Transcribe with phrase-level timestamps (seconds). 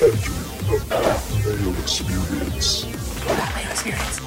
[0.00, 0.06] the
[1.82, 2.84] Experience.
[2.84, 2.84] Experience.
[3.70, 4.20] Experience.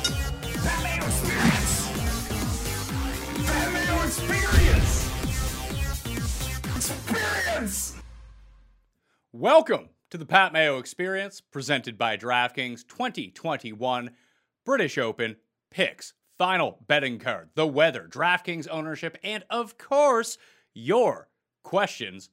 [4.05, 5.09] Experience.
[6.75, 7.95] Experience.
[9.31, 14.11] Welcome to the Pat Mayo Experience, presented by DraftKings 2021
[14.63, 15.37] British Open
[15.71, 20.37] picks, final betting card, the weather, DraftKings ownership, and of course,
[20.75, 21.29] your
[21.63, 22.29] questions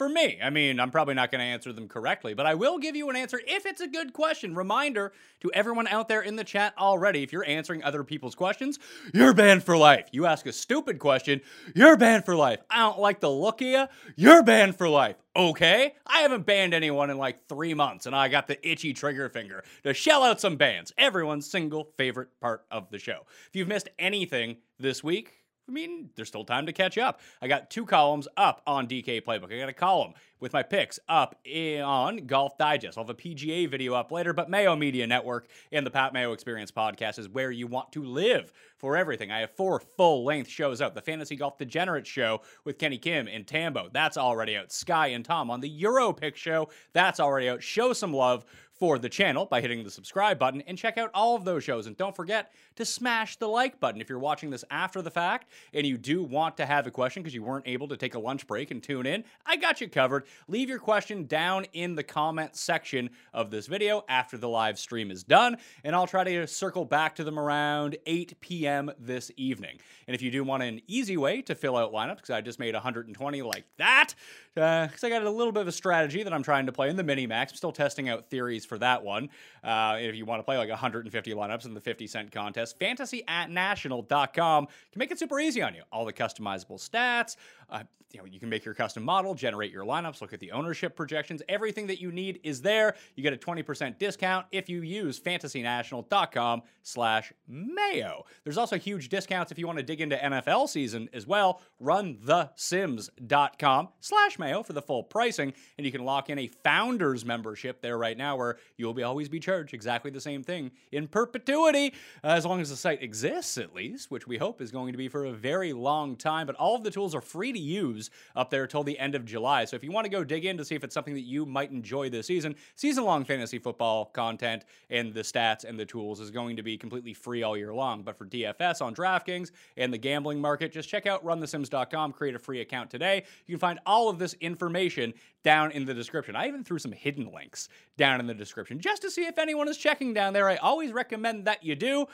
[0.00, 0.38] for me.
[0.42, 3.10] I mean, I'm probably not going to answer them correctly, but I will give you
[3.10, 4.54] an answer if it's a good question.
[4.54, 5.12] Reminder
[5.42, 8.78] to everyone out there in the chat already if you're answering other people's questions,
[9.12, 10.08] you're banned for life.
[10.10, 11.42] You ask a stupid question,
[11.74, 12.60] you're banned for life.
[12.70, 13.84] I don't like the look of you,
[14.16, 15.16] you're banned for life.
[15.36, 15.92] Okay?
[16.06, 19.64] I haven't banned anyone in like three months, and I got the itchy trigger finger
[19.84, 20.94] to shell out some bans.
[20.96, 23.26] Everyone's single favorite part of the show.
[23.48, 25.39] If you've missed anything this week,
[25.70, 27.20] I mean, there's still time to catch up.
[27.40, 29.54] I got two columns up on DK Playbook.
[29.54, 32.98] I got a column with my picks up on Golf Digest.
[32.98, 36.32] I'll have a PGA video up later, but Mayo Media Network and the Pat Mayo
[36.32, 39.30] Experience podcast is where you want to live for everything.
[39.30, 40.96] I have four full length shows out.
[40.96, 44.72] The Fantasy Golf Degenerate show with Kenny Kim and Tambo, that's already out.
[44.72, 47.62] Sky and Tom on the Euro Pick show, that's already out.
[47.62, 48.44] Show some love
[48.80, 51.86] for the channel by hitting the subscribe button and check out all of those shows.
[51.86, 55.50] And don't forget to smash the like button if you're watching this after the fact
[55.74, 58.18] and you do want to have a question because you weren't able to take a
[58.18, 59.22] lunch break and tune in.
[59.44, 60.24] I got you covered.
[60.48, 65.10] Leave your question down in the comment section of this video after the live stream
[65.10, 68.90] is done, and I'll try to circle back to them around 8 p.m.
[68.98, 69.78] this evening.
[70.06, 72.58] And if you do want an easy way to fill out lineups, because I just
[72.58, 74.14] made 120 like that,
[74.54, 76.88] because uh, I got a little bit of a strategy that I'm trying to play
[76.88, 77.52] in the mini max.
[77.52, 79.30] I'm still testing out theories for that one.
[79.62, 83.22] Uh, if you want to play like 150 lineups in the 50 cent contest, fantasy
[83.28, 85.82] at national.com can make it super easy on you.
[85.92, 87.36] All the customizable stats,
[87.70, 87.82] uh,
[88.12, 90.96] you know, you can make your custom model, generate your lineups, look at the ownership
[90.96, 91.42] projections.
[91.48, 92.96] Everything that you need is there.
[93.14, 98.24] You get a 20% discount if you use fantasynational.com slash mayo.
[98.44, 101.60] There's also huge discounts if you want to dig into NFL season as well.
[101.78, 107.24] Run thesims.com slash mayo for the full pricing, and you can lock in a founders
[107.24, 111.06] membership there right now where you'll be always be charged exactly the same thing in
[111.06, 111.94] perpetuity,
[112.24, 114.98] uh, as long as the site exists at least, which we hope is going to
[114.98, 116.46] be for a very long time.
[116.46, 119.24] But all of the tools are free to use up there till the end of
[119.24, 119.64] July.
[119.64, 121.46] So if you want to go dig in to see if it's something that you
[121.46, 126.20] might enjoy this season, season long fantasy football content and the stats and the tools
[126.20, 128.02] is going to be completely free all year long.
[128.02, 132.38] But for DFS on DraftKings and the gambling market, just check out runthesims.com, create a
[132.38, 133.24] free account today.
[133.46, 136.36] You can find all of this information down in the description.
[136.36, 139.68] I even threw some hidden links down in the description just to see if anyone
[139.68, 140.48] is checking down there.
[140.48, 142.06] I always recommend that you do.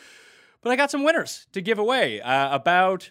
[0.62, 2.21] But I got some winners to give away.
[2.21, 3.11] Uh, about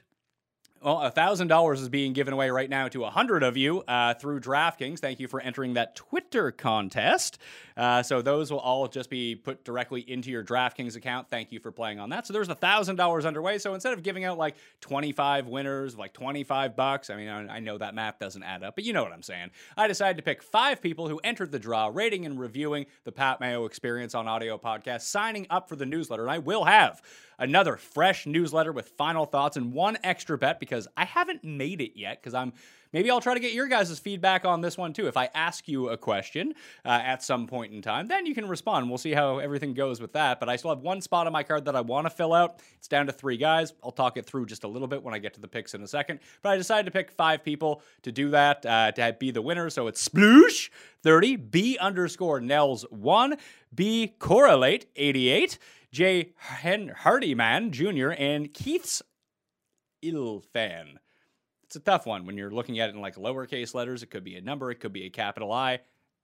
[0.85, 4.13] well, thousand dollars is being given away right now to a hundred of you uh,
[4.13, 5.00] through DraftKings.
[5.00, 7.40] Thank you for entering that Twitter contest.
[7.75, 11.28] Uh, so those will all just be put directly into your DraftKings account.
[11.28, 12.28] Thank you for playing on that.
[12.28, 13.57] So there's a thousand dollars underway.
[13.57, 17.59] So instead of giving out like 25 winners, like 25 bucks, I mean, I, I
[17.59, 19.50] know that math doesn't add up, but you know what I'm saying.
[19.75, 23.40] I decided to pick five people who entered the draw, rating and reviewing the Pat
[23.40, 27.01] Mayo Experience on audio podcast, signing up for the newsletter, and I will have
[27.38, 31.91] another fresh newsletter with final thoughts and one extra bet because I haven't made it
[31.96, 32.53] yet because I'm
[32.96, 35.07] maybe I'll try to get your guys' feedback on this one too.
[35.07, 36.53] If I ask you a question
[36.85, 38.88] uh, at some point in time, then you can respond.
[38.88, 40.40] We'll see how everything goes with that.
[40.40, 42.62] But I still have one spot on my card that I want to fill out.
[42.78, 43.74] It's down to three guys.
[43.84, 45.84] I'll talk it through just a little bit when I get to the picks in
[45.84, 46.22] a second.
[46.41, 49.69] But I decided to pick five people to do that uh, to be the winner.
[49.69, 50.69] So it's Sploosh
[51.03, 53.35] 30, B underscore Nels 1,
[53.74, 55.59] B Correlate 88.
[55.95, 56.33] J.
[56.35, 59.01] Hen Hardyman Jr., and Keith's
[60.03, 60.95] Ilfan.
[61.63, 64.03] It's a tough one when you're looking at it in like lowercase letters.
[64.03, 65.79] It could be a number, it could be a capital I.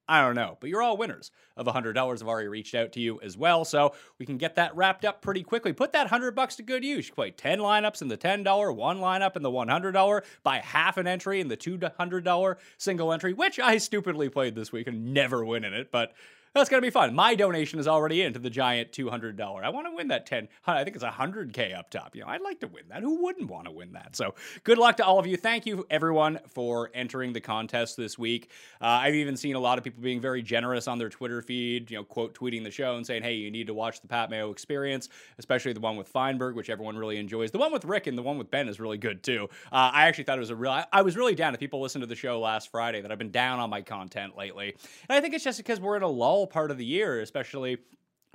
[0.09, 1.95] I don't know, but you're all winners of $100.
[1.97, 5.21] I've already reached out to you as well, so we can get that wrapped up
[5.21, 5.71] pretty quickly.
[5.71, 7.07] Put that 100 bucks to good use.
[7.07, 11.07] You play 10 lineups in the $10, one lineup in the $100, buy half an
[11.07, 15.63] entry in the $200 single entry, which I stupidly played this week and never win
[15.63, 16.11] in it, but
[16.53, 17.13] that's to be fun.
[17.13, 19.39] My donation is already into the giant $200.
[19.63, 22.15] I want to win that 10, I think it's 100K up top.
[22.15, 23.01] You know, I'd like to win that.
[23.01, 24.15] Who wouldn't want to win that?
[24.15, 25.37] So good luck to all of you.
[25.37, 28.49] Thank you, everyone, for entering the contest this week.
[28.81, 31.89] Uh, I've even seen a lot of people being very generous on their Twitter feed,
[31.89, 34.29] you know, quote tweeting the show and saying, hey, you need to watch the Pat
[34.29, 35.07] Mayo experience,
[35.39, 37.51] especially the one with Feinberg, which everyone really enjoys.
[37.51, 39.47] The one with Rick and the one with Ben is really good too.
[39.71, 41.53] Uh, I actually thought it was a real, I, I was really down.
[41.53, 44.35] If people listened to the show last Friday, that I've been down on my content
[44.35, 44.75] lately.
[45.07, 47.77] And I think it's just because we're in a lull part of the year, especially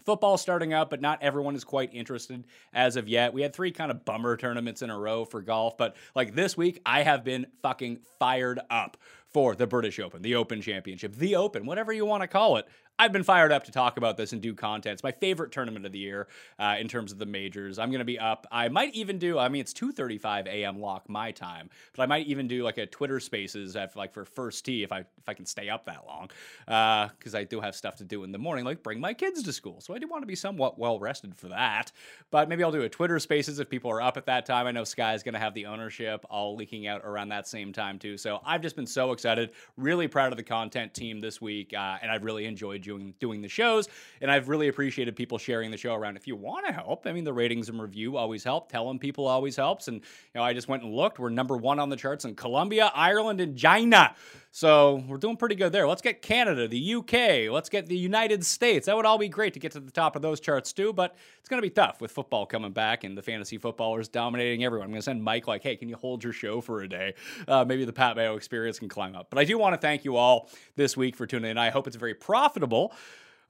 [0.07, 3.35] football starting up, but not everyone is quite interested as of yet.
[3.35, 6.57] We had three kind of bummer tournaments in a row for golf, but like this
[6.57, 11.37] week, I have been fucking fired up for the British Open, the Open Championship, the
[11.37, 12.67] Open, whatever you want to call it.
[12.99, 14.95] I've been fired up to talk about this and do content.
[14.95, 16.29] It's my favorite tournament of the year
[16.59, 17.79] uh, in terms of the majors.
[17.79, 18.47] I'm going to be up.
[18.51, 19.39] I might even do.
[19.39, 20.81] I mean, it's 2:35 a.m.
[20.81, 24.25] lock my time, but I might even do like a Twitter Spaces at like for
[24.25, 26.31] first tee if I if I can stay up that long,
[26.65, 29.43] because uh, I do have stuff to do in the morning, like bring my kids
[29.43, 29.83] to school.
[29.83, 31.93] So I do want to be somewhat well rested for that.
[32.31, 34.67] But maybe I'll do a Twitter Spaces if people are up at that time.
[34.67, 37.99] I know Sky's going to have the ownership all leaking out around that same time
[37.99, 38.17] too.
[38.17, 41.99] So I've just been so excited, really proud of the content team this week, uh,
[42.01, 43.89] and I've really enjoyed doing doing the shows.
[44.21, 46.17] And I've really appreciated people sharing the show around.
[46.17, 48.71] If you want to help, I mean, the ratings and review always help.
[48.71, 49.89] Telling people always helps.
[49.89, 50.03] And you
[50.37, 51.19] know, I just went and looked.
[51.19, 54.15] We're number one on the charts in Colombia, Ireland, and China.
[54.57, 55.87] So we're doing pretty good there.
[55.87, 58.87] Let's get Canada, the UK, let's get the United States.
[58.87, 61.15] That would all be great to get to the top of those charts too, but
[61.39, 64.87] it's going to be tough with football coming back and the fantasy footballers dominating everyone.
[64.87, 67.13] I'm going to send Mike like, hey, can you hold your show for a day?
[67.47, 69.27] Uh, maybe the Pat Mayo experience can climb up.
[69.29, 71.59] But I do want to thank you all this week for tuning in.
[71.59, 72.95] I hope it's a very profitable.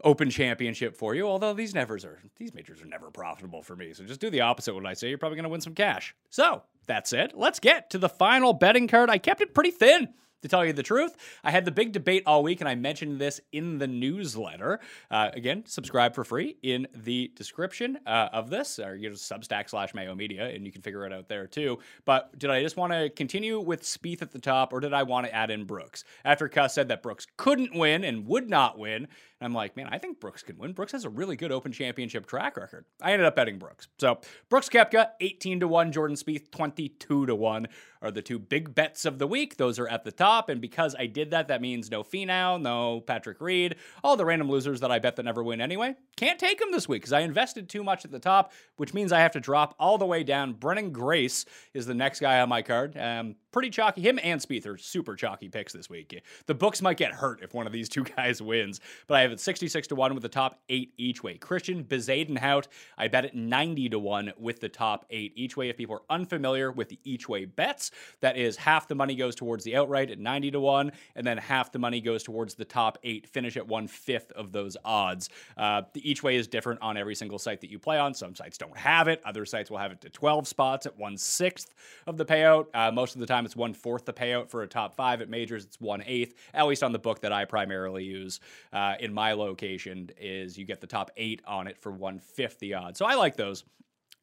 [0.03, 1.29] Open championship for you.
[1.29, 3.93] Although these nevers are these majors are never profitable for me.
[3.93, 6.17] So just do the opposite when I say you're probably going to win some cash.
[6.31, 9.09] So that said, let's get to the final betting card.
[9.09, 10.09] I kept it pretty thin.
[10.47, 13.19] To tell you the truth, I had the big debate all week, and I mentioned
[13.19, 14.79] this in the newsletter.
[15.11, 19.69] Uh, again, subscribe for free in the description uh, of this, or you know, Substack
[19.69, 21.81] slash Mayo Media, and you can figure it out there too.
[22.05, 25.03] But did I just want to continue with Spieth at the top, or did I
[25.03, 26.05] want to add in Brooks?
[26.25, 29.09] After Cuss said that Brooks couldn't win and would not win,
[29.41, 30.73] and I'm like, man, I think Brooks can win.
[30.73, 32.87] Brooks has a really good Open Championship track record.
[33.03, 33.89] I ended up betting Brooks.
[33.99, 34.19] So
[34.49, 37.69] Brooks Koepka, 18 to 1, Jordan Spieth, 22 to 1
[38.01, 39.57] are the two big bets of the week.
[39.57, 40.49] Those are at the top.
[40.49, 44.51] And because I did that, that means no Finau, no Patrick Reed, all the random
[44.51, 45.97] losers that I bet that never win anyway.
[46.17, 49.13] Can't take them this week because I invested too much at the top, which means
[49.13, 50.55] I have to drop all the way down.
[50.55, 51.45] Branden Grace
[51.75, 52.97] is the next guy on my card.
[52.97, 54.03] Um, pretty chalky.
[54.03, 56.23] Him and Spieth are super chalky picks this week.
[56.45, 59.33] The books might get hurt if one of these two guys wins, but I have
[59.33, 61.39] it 66 to 1 with the top eight each way.
[61.39, 62.67] Christian Bezuidenhout,
[62.99, 65.71] I bet it 90 to 1 with the top eight each way.
[65.71, 69.35] If people are unfamiliar with the each way bets, that is half the money goes
[69.35, 72.65] towards the outright at 90 to 1, and then half the money goes towards the
[72.67, 75.31] top eight, finish at one fifth of those odds.
[75.57, 78.13] Uh, the each way is different on every single site that you play on.
[78.13, 81.17] Some sites don't have it, other sites will have it to 12 spots at one
[81.17, 81.73] sixth
[82.07, 82.67] of the payout.
[82.75, 85.23] Uh, most of the time, it's one fourth the payout for a top five.
[85.23, 88.41] At majors, it's one eighth, at least on the book that I primarily use
[88.73, 92.59] uh, in my location, is you get the top eight on it for one fifth
[92.59, 92.99] the odds.
[92.99, 93.65] So I like those.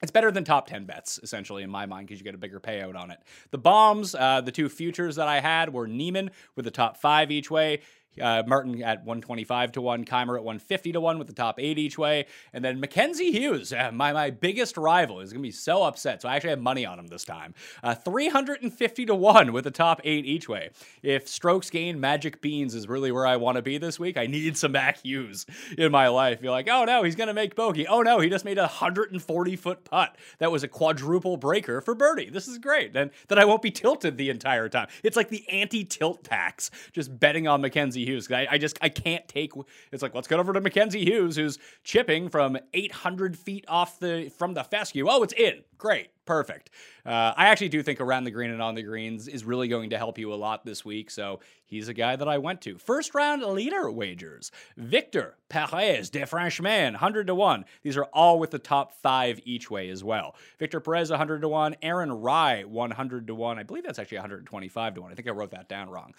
[0.04, 2.60] It's better than top 10 bets, essentially, in my mind, because you get a bigger
[2.60, 3.20] payout on it.
[3.52, 7.31] The bombs, uh, the two futures that I had were Niemann with the top five
[7.31, 7.80] each way.
[8.21, 11.77] Uh, Martin at 125 to 1, Kaymer at 150 to 1 with the top eight
[11.77, 12.25] each way.
[12.54, 16.21] And then Mackenzie Hughes, uh, my, my biggest rival, is going to be so upset.
[16.21, 17.54] So I actually have money on him this time.
[17.81, 20.69] Uh, 350 to 1 with the top eight each way.
[21.01, 24.27] If strokes gain magic beans is really where I want to be this week, I
[24.27, 25.45] need some Mac Hughes
[25.77, 26.42] in my life.
[26.42, 27.88] You're like, oh no, he's going to make bogey.
[27.88, 30.18] Oh no, he just made a 140 foot putt.
[30.39, 32.30] That was a quadruple breaker for birdie.
[32.30, 32.95] This is great.
[32.95, 34.88] And that I won't be tilted the entire time.
[35.04, 38.31] It's like the anti tilt tax, just betting on Mackenzie Hughes.
[38.31, 39.53] I, I, just I can't take.
[39.91, 44.31] It's like let's get over to Mackenzie Hughes, who's chipping from 800 feet off the
[44.38, 45.07] from the fescue.
[45.09, 45.63] Oh, it's in.
[45.77, 46.69] Great, perfect.
[47.05, 49.89] Uh, I actually do think around the green and on the greens is really going
[49.89, 51.11] to help you a lot this week.
[51.11, 52.77] So he's a guy that I went to.
[52.77, 57.65] First round leader wagers: Victor Perez de Franchman, 100 to one.
[57.81, 60.36] These are all with the top five each way as well.
[60.57, 61.75] Victor Perez 100 to one.
[61.81, 63.60] Aaron Rai 100 to one.
[63.60, 65.12] I believe that's actually 125 to one.
[65.12, 66.13] I think I wrote that down wrong.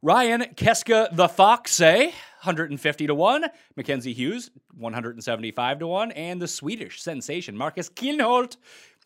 [0.00, 1.84] Ryan Keska the Fox, eh?
[1.84, 3.46] say 150 to 1.
[3.74, 6.12] Mackenzie Hughes, 175 to 1.
[6.12, 8.58] And the Swedish sensation, Marcus Kinhult.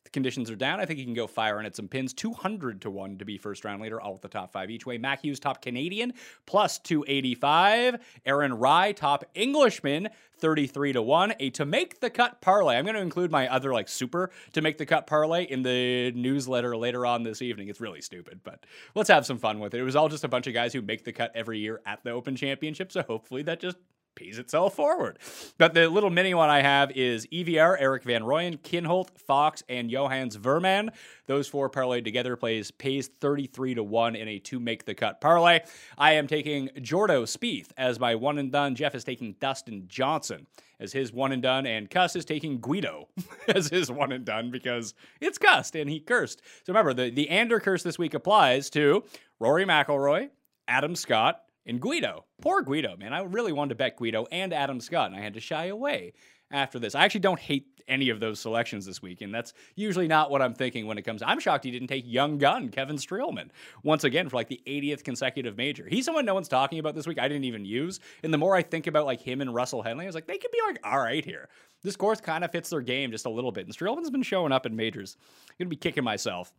[0.04, 0.80] The conditions are down.
[0.80, 2.12] I think he can go firing at some pins.
[2.12, 4.98] 200 to 1 to be first round leader, all with the top five each way.
[4.98, 6.12] Mac Hughes, top Canadian,
[6.46, 7.98] plus 285.
[8.26, 11.34] Aaron Rai, top Englishman, 33 to 1.
[11.38, 12.76] A to make the cut parlay.
[12.76, 16.12] I'm going to include my other like super to make the cut parlay in the
[16.12, 17.68] newsletter later on this evening.
[17.68, 19.80] It's really stupid, but let's have some fun with it.
[19.80, 22.02] It was all just a bunch of guys who make the cut every year at
[22.02, 23.76] the Open Championship, so hopefully that just
[24.14, 25.18] pays itself forward.
[25.58, 29.90] But the little mini one I have is EVR, Erik van Rooyen, Kinhult, Fox, and
[29.90, 30.90] Johannes Veerman.
[31.26, 35.20] Those four parlayed together plays pays 33 to 1 in a two make the cut
[35.20, 35.60] parlay.
[35.96, 38.74] I am taking Jordo Spieth as my one and done.
[38.74, 40.46] Jeff is taking Dustin Johnson
[40.82, 43.08] as his one and done, and Cuss is taking Guido
[43.48, 46.42] as his one and done because it's cussed and he cursed.
[46.64, 49.04] So remember, the, the Ander curse this week applies to
[49.38, 50.30] Rory McIlroy,
[50.66, 52.24] Adam Scott, and Guido.
[52.40, 53.12] Poor Guido, man.
[53.12, 56.12] I really wanted to bet Guido and Adam Scott, and I had to shy away
[56.50, 56.94] after this.
[56.94, 60.42] I actually don't hate any of those selections this week, and that's usually not what
[60.42, 61.22] I'm thinking when it comes.
[61.22, 63.48] I'm shocked he didn't take young gun Kevin Streelman
[63.82, 65.86] once again for like the 80th consecutive major.
[65.88, 67.18] He's someone no one's talking about this week.
[67.18, 70.04] I didn't even use, and the more I think about like him and Russell Henley,
[70.04, 71.48] I was like they could be like all right here.
[71.82, 74.52] This course kind of fits their game just a little bit, and Streelman's been showing
[74.52, 75.16] up in majors.
[75.50, 76.52] I'm gonna be kicking myself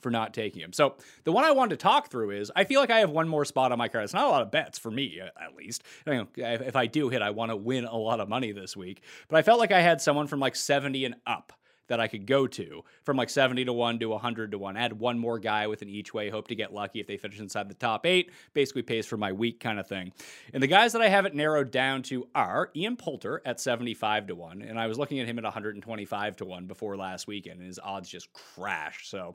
[0.00, 0.72] for not taking him.
[0.72, 3.28] So the one I wanted to talk through is I feel like I have one
[3.28, 4.04] more spot on my card.
[4.04, 5.82] It's not a lot of bets for me, uh, at least.
[6.06, 8.76] You know, if I do hit, I want to win a lot of money this
[8.76, 9.02] week.
[9.28, 11.52] But I felt like I had someone from like 70 and up
[11.90, 14.76] that I could go to from like 70 to 1 to 100 to 1.
[14.76, 17.40] Add one more guy with an each way, hope to get lucky if they finish
[17.40, 18.30] inside the top eight.
[18.54, 20.12] Basically pays for my week kind of thing.
[20.54, 24.28] And the guys that I have it narrowed down to are Ian Poulter at 75
[24.28, 24.62] to 1.
[24.62, 27.80] And I was looking at him at 125 to 1 before last weekend, and his
[27.82, 29.10] odds just crashed.
[29.10, 29.34] So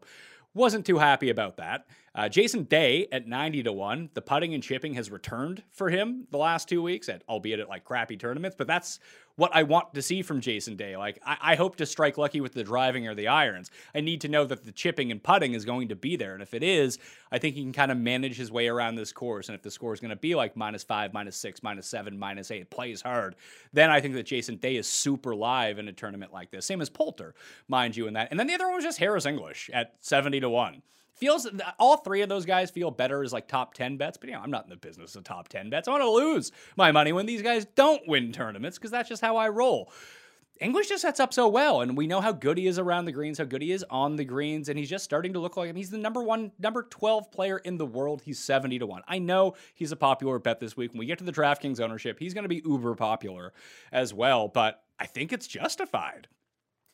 [0.56, 1.86] wasn't too happy about that.
[2.16, 4.12] Uh, Jason Day at 90 to 1.
[4.14, 7.68] The putting and chipping has returned for him the last two weeks, at, albeit at
[7.68, 9.00] like crappy tournaments, but that's
[9.36, 10.96] what I want to see from Jason Day.
[10.96, 13.70] Like, I, I, hope to strike lucky with the driving or the irons.
[13.94, 16.34] I need to know that the chipping and putting is going to be there.
[16.34, 17.00] And if it is,
[17.34, 19.50] I think he can kind of manage his way around this course.
[19.50, 22.18] And if the score is going to be like minus five, minus six, minus seven,
[22.18, 23.36] minus eight, plays hard,
[23.74, 26.66] then I think that Jason Day is super live in a tournament like this.
[26.66, 27.36] Same as Poulter,
[27.68, 28.30] mind you, in that.
[28.32, 30.82] And then the other one was just Harris English at 70 to 1
[31.16, 31.48] feels
[31.80, 34.42] all three of those guys feel better as like top 10 bets but you know
[34.42, 37.14] i'm not in the business of top 10 bets i want to lose my money
[37.14, 39.92] when these guys don't win tournaments because that's just how i roll
[40.62, 43.12] English just sets up so well, and we know how good he is around the
[43.12, 45.70] greens, how good he is on the greens, and he's just starting to look like
[45.70, 45.76] him.
[45.76, 48.22] He's the number one, number 12 player in the world.
[48.24, 49.02] He's 70 to 1.
[49.06, 50.94] I know he's a popular bet this week.
[50.94, 53.52] When we get to the DraftKings ownership, he's going to be uber popular
[53.92, 56.30] as well, but I think it's justified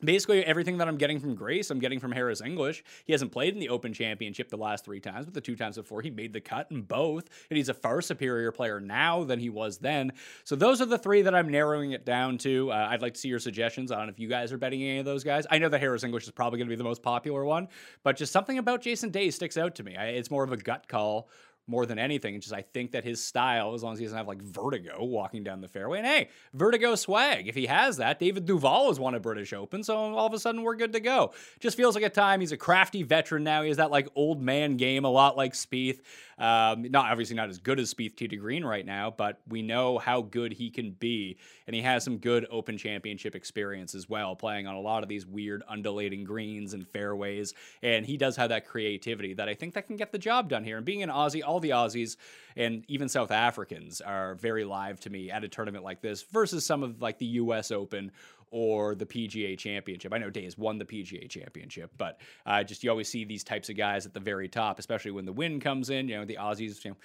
[0.04, 2.82] basically everything that I'm getting from Grace, I'm getting from Harris English.
[3.04, 5.76] He hasn't played in the Open Championship the last three times, but the two times
[5.76, 9.38] before he made the cut in both, and he's a far superior player now than
[9.38, 10.12] he was then.
[10.44, 12.70] So those are the three that I'm narrowing it down to.
[12.70, 13.92] Uh, I'd like to see your suggestions.
[13.92, 15.46] I don't know if you guys are betting any of those guys.
[15.50, 17.68] I know that Harris English is probably going to be the most popular one,
[18.02, 19.96] but just something about Jason Day sticks out to me.
[19.96, 21.28] I, it's more of a gut call
[21.72, 22.40] more than anything.
[22.40, 25.42] Just I think that his style, as long as he doesn't have like vertigo walking
[25.42, 27.48] down the fairway, and hey, vertigo swag.
[27.48, 30.38] If he has that, David Duval has won a British Open, so all of a
[30.38, 31.32] sudden we're good to go.
[31.58, 32.40] Just feels like a time.
[32.40, 33.62] He's a crafty veteran now.
[33.62, 36.00] He has that like old man game, a lot like Spieth.
[36.38, 39.62] Um, not obviously not as good as Spieth T to Green right now, but we
[39.62, 44.08] know how good he can be, and he has some good Open Championship experience as
[44.08, 47.54] well, playing on a lot of these weird undulating greens and fairways.
[47.82, 50.64] And he does have that creativity that I think that can get the job done
[50.64, 50.76] here.
[50.76, 52.16] And being an Aussie, all the Aussies
[52.56, 56.66] and even South Africans are very live to me at a tournament like this versus
[56.66, 57.70] some of like the U.S.
[57.70, 58.12] Open
[58.50, 60.12] or the PGA Championship.
[60.12, 63.42] I know Day has won the PGA Championship, but uh, just you always see these
[63.42, 66.08] types of guys at the very top, especially when the wind comes in.
[66.08, 66.96] You know, the Aussies, you know,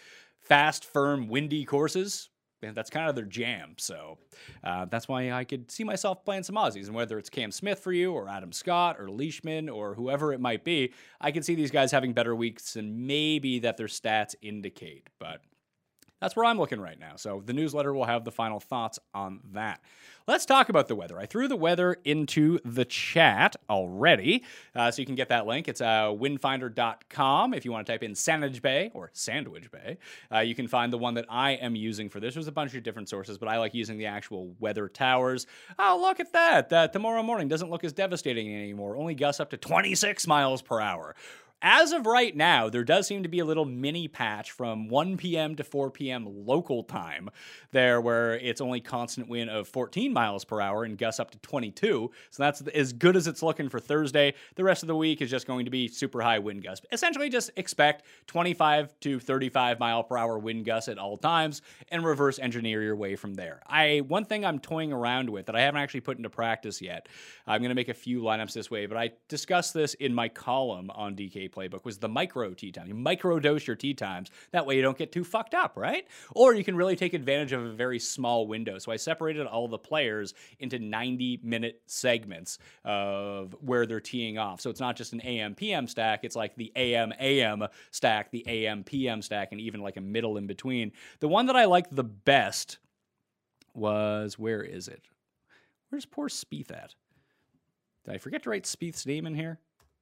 [0.42, 2.30] fast, firm, windy courses.
[2.74, 3.76] That's kind of their jam.
[3.78, 4.18] So
[4.64, 6.88] uh, that's why I could see myself playing some Aussies.
[6.88, 10.40] And whether it's Cam Smith for you, or Adam Scott, or Leishman, or whoever it
[10.40, 14.36] might be, I can see these guys having better weeks and maybe that their stats
[14.42, 15.10] indicate.
[15.20, 15.42] But
[16.20, 17.16] that's where I'm looking right now.
[17.16, 19.82] So the newsletter will have the final thoughts on that.
[20.28, 21.18] Let's talk about the weather.
[21.18, 24.44] I threw the weather into the chat already,
[24.76, 25.70] uh, so you can get that link.
[25.70, 27.54] It's uh, windfinder.com.
[27.54, 29.98] If you want to type in Sandwich Bay or Sandwich Bay,
[30.30, 32.34] uh, you can find the one that I am using for this.
[32.34, 35.48] There's a bunch of different sources, but I like using the actual weather towers.
[35.80, 36.70] Oh, look at that.
[36.70, 38.98] That tomorrow morning doesn't look as devastating anymore.
[38.98, 41.16] Only gusts up to 26 miles per hour.
[41.62, 45.18] As of right now, there does seem to be a little mini patch from 1
[45.18, 45.56] p.m.
[45.56, 46.46] to 4 p.m.
[46.46, 47.32] local time
[47.72, 51.40] there, where it's only constant wind of 14 miles per hour and gusts up to
[51.40, 52.12] 22.
[52.30, 54.36] So that's as good as it's looking for Thursday.
[54.54, 56.86] The rest of the week is just going to be super high wind gusts.
[56.92, 62.06] Essentially, just expect 25 to 35 mile per hour wind gusts at all times and
[62.06, 63.64] reverse engineer your way from there.
[63.66, 67.10] I one thing I'm toying around with that I haven't actually put into practice yet.
[67.48, 70.30] I'm going to make a few lineups this way, but I discussed this in my
[70.30, 72.88] column on DK playbook was the micro tee time.
[72.88, 74.32] You micro dose your tee times.
[74.52, 76.08] That way you don't get too fucked up, right?
[76.32, 78.78] Or you can really take advantage of a very small window.
[78.80, 84.62] So I separated all the players into 90 minute segments of where they're teeing off.
[84.62, 88.44] So it's not just an AM PM stack, it's like the AM AM stack, the
[88.48, 90.92] AM PM stack, and even like a middle in between.
[91.20, 92.80] The one that I liked the best
[93.74, 95.08] was where is it?
[95.90, 96.96] Where's poor Spieth at?
[98.04, 99.60] Did I forget to write Spieth's name in here?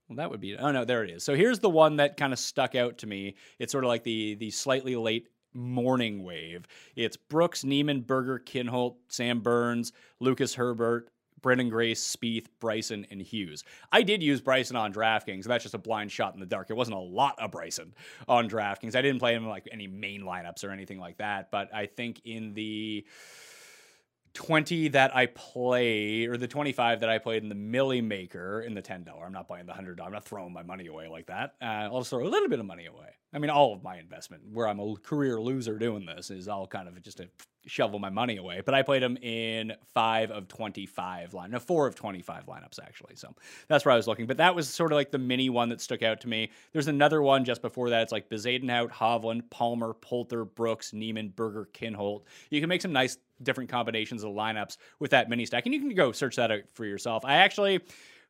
[0.07, 0.55] Well, that would be.
[0.55, 1.23] Oh no, there it is.
[1.23, 3.35] So here's the one that kind of stuck out to me.
[3.59, 6.67] It's sort of like the the slightly late morning wave.
[6.95, 11.09] It's Brooks, Niemann, Berger, Kinhult, Sam Burns, Lucas Herbert,
[11.41, 13.63] Branden Grace, Spieth, Bryson, and Hughes.
[13.91, 15.43] I did use Bryson on DraftKings.
[15.43, 16.69] That's just a blind shot in the dark.
[16.69, 17.93] It wasn't a lot of Bryson
[18.27, 18.95] on DraftKings.
[18.95, 21.51] I didn't play him in like any main lineups or anything like that.
[21.51, 23.05] But I think in the
[24.35, 28.75] 20 that I play, or the 25 that I played in the Milly Maker in
[28.75, 29.07] the $10.
[29.25, 29.99] I'm not buying the $100.
[30.05, 31.55] I'm not throwing my money away like that.
[31.61, 33.15] Uh, I'll just throw a little bit of money away.
[33.33, 36.67] I mean, all of my investment, where I'm a career loser doing this, is all
[36.67, 37.27] kind of just to
[37.65, 38.61] shovel my money away.
[38.63, 43.15] But I played them in five of 25 line, no, four of 25 lineups, actually.
[43.15, 43.33] So
[43.67, 44.25] that's where I was looking.
[44.25, 46.51] But that was sort of like the mini one that stuck out to me.
[46.71, 48.03] There's another one just before that.
[48.03, 52.23] It's like Bezuidenhout, Hovland, Palmer, Poulter, Brooks, Niemann, Berger, Kinhult.
[52.49, 55.65] You can make some nice different combinations of lineups with that mini stack.
[55.65, 57.25] And you can go search that out for yourself.
[57.25, 57.81] I actually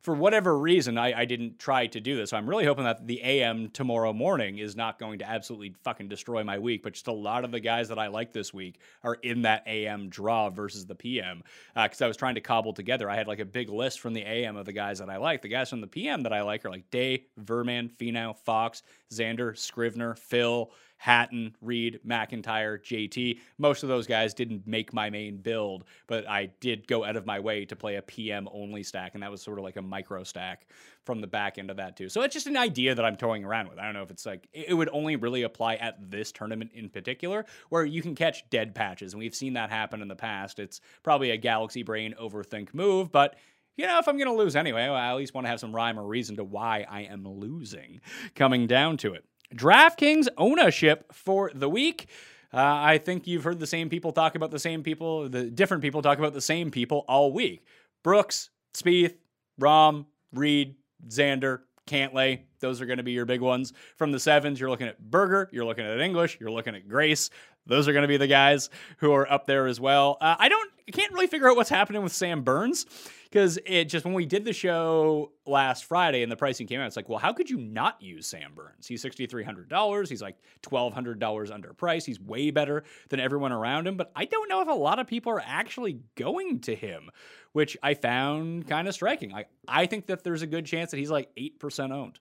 [0.06, 2.30] for whatever reason, I, I, didn't try to do this.
[2.30, 6.06] So I'm really hoping that the AM tomorrow morning is not going to absolutely fucking
[6.06, 6.84] destroy my week.
[6.84, 9.64] But just a lot of the guys that I like this week are in that
[9.66, 11.42] AM draw versus the PM.
[11.74, 13.10] Because uh, I was trying to cobble together.
[13.10, 15.42] I had like a big list from the AM of the guys that I like.
[15.42, 19.56] The guys from the PM that I like are like Day, Veerman, Finau, Fox, Xander,
[19.56, 20.70] Scrivener, Phil.
[20.98, 23.38] Hatton, Reed, MacIntyre, JT.
[23.58, 27.26] Most of those guys didn't make my main build, but I did go out of
[27.26, 29.82] my way to play a PM only stack, and that was sort of like a
[29.82, 30.66] micro stack
[31.04, 32.08] from the back end of that too.
[32.08, 33.78] So it's just an idea that I'm toying around with.
[33.78, 36.88] I don't know if it's like it would only really apply at this tournament in
[36.88, 40.58] particular, where you can catch dead patches, and we've seen that happen in the past.
[40.58, 43.36] It's probably a galaxy brain overthink move, but
[43.76, 45.60] you know, if I'm going to lose anyway, well, I at least want to have
[45.60, 48.00] some rhyme or reason to why I am losing
[48.34, 49.24] coming down to it.
[49.54, 52.08] DraftKings ownership for the week.
[52.52, 55.82] Uh, I think you've heard the same people talk about the same people, the different
[55.82, 57.64] people talk about the same people all week.
[58.02, 59.14] Brooks, Spieth,
[59.60, 60.76] Rahm, Reed,
[61.08, 62.40] Xander, Cantlay.
[62.60, 63.72] Those are going to be your big ones.
[63.96, 67.30] From the sevens, you're looking at Berger, you're looking at English, you're looking at Grace.
[67.66, 70.18] Those are going to be the guys who are up there as well.
[70.20, 72.86] Uh, I don't, can't really figure out what's happening with Sam Burns
[73.24, 76.86] because it just when we did the show last Friday and the pricing came out,
[76.86, 78.86] it's like, well, how could you not use Sam Burns?
[78.86, 80.08] He's sixty three hundred dollars.
[80.08, 82.04] He's like twelve hundred dollars under price.
[82.04, 83.96] He's way better than everyone around him.
[83.96, 87.10] But I don't know if a lot of people are actually going to him,
[87.52, 89.30] which I found kind of striking.
[89.30, 92.20] Like I think that there's a good chance that he's like eight percent owned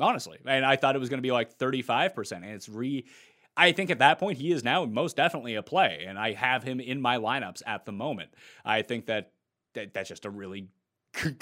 [0.00, 0.38] honestly.
[0.46, 2.32] And I thought it was going to be like 35%.
[2.32, 3.04] And it's re
[3.58, 6.62] I think at that point he is now most definitely a play, and I have
[6.62, 8.30] him in my lineups at the moment.
[8.64, 9.32] I think that,
[9.74, 10.68] that that's just a really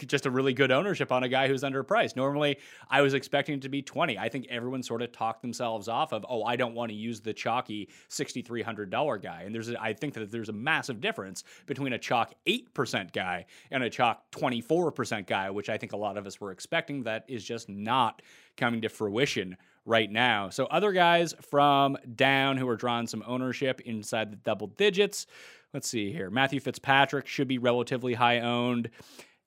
[0.06, 2.16] just a really good ownership on a guy who's underpriced.
[2.16, 2.56] Normally,
[2.88, 4.16] I was expecting it to be 20.
[4.16, 7.20] I think everyone sort of talked themselves off of, oh, I don't want to use
[7.20, 9.42] the chalky $6,300 guy.
[9.42, 13.46] And there's, a, I think that there's a massive difference between a chalk 8% guy
[13.70, 17.02] and a chalk 24% guy, which I think a lot of us were expecting.
[17.02, 18.22] That is just not
[18.56, 20.50] coming to fruition right now.
[20.50, 25.26] So other guys from down who are drawing some ownership inside the double digits.
[25.72, 26.28] Let's see here.
[26.28, 28.90] Matthew Fitzpatrick should be relatively high owned.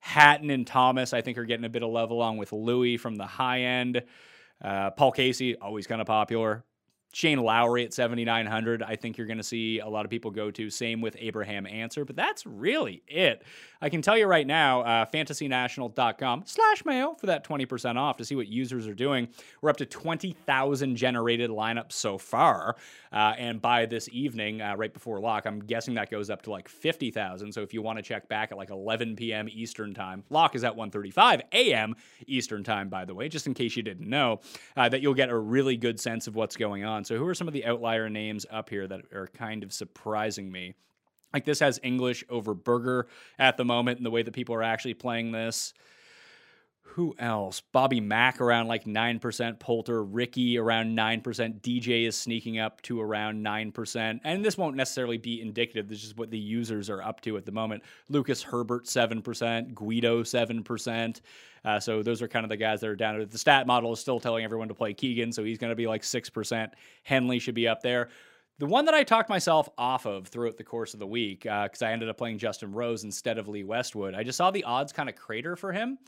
[0.00, 3.16] Hatton and Thomas, I think, are getting a bit of love along with Louis from
[3.16, 4.02] the high end.
[4.62, 6.64] Uh, Paul Casey, always kind of popular.
[7.12, 10.50] Shane Lowry at 7,900, I think you're going to see a lot of people go
[10.52, 10.70] to.
[10.70, 13.42] Same with Abraham Ancer, but that's really it.
[13.82, 18.24] I can tell you right now, uh, fantasynational.com slash mayo for that 20% off to
[18.24, 19.28] see what users are doing.
[19.60, 22.76] We're up to 20,000 generated lineups so far.
[23.12, 26.50] Uh, and by this evening, uh, right before lock, I'm guessing that goes up to
[26.50, 27.52] like 50,000.
[27.52, 29.48] So if you want to check back at like 11 p.m.
[29.50, 31.96] Eastern time, lock is at 1.35 a.m.
[32.26, 34.40] Eastern time, by the way, just in case you didn't know,
[34.76, 36.99] uh, that you'll get a really good sense of what's going on.
[37.04, 40.50] So who are some of the outlier names up here that are kind of surprising
[40.50, 40.74] me?
[41.32, 43.06] Like this has English over Berger
[43.38, 45.74] at the moment, and the way that people are actually playing this.
[46.94, 47.60] Who else?
[47.60, 53.44] Bobby Mack around like 9%, Poulter, Ricky around 9%, DJ is sneaking up to around
[53.44, 54.20] 9%.
[54.24, 55.88] And this won't necessarily be indicative.
[55.88, 57.84] This is what the users are up to at the moment.
[58.08, 61.20] Lucas Herbert, 7%, Guido, 7%.
[61.64, 63.26] Uh, so those are kind of the guys that are down.
[63.28, 65.86] The stat model is still telling everyone to play Keegan, so he's going to be
[65.86, 66.70] like 6%.
[67.02, 68.08] Henley should be up there.
[68.58, 71.82] The one that I talked myself off of throughout the course of the week, because
[71.82, 74.64] uh, I ended up playing Justin Rose instead of Lee Westwood, I just saw the
[74.64, 75.98] odds kind of crater for him.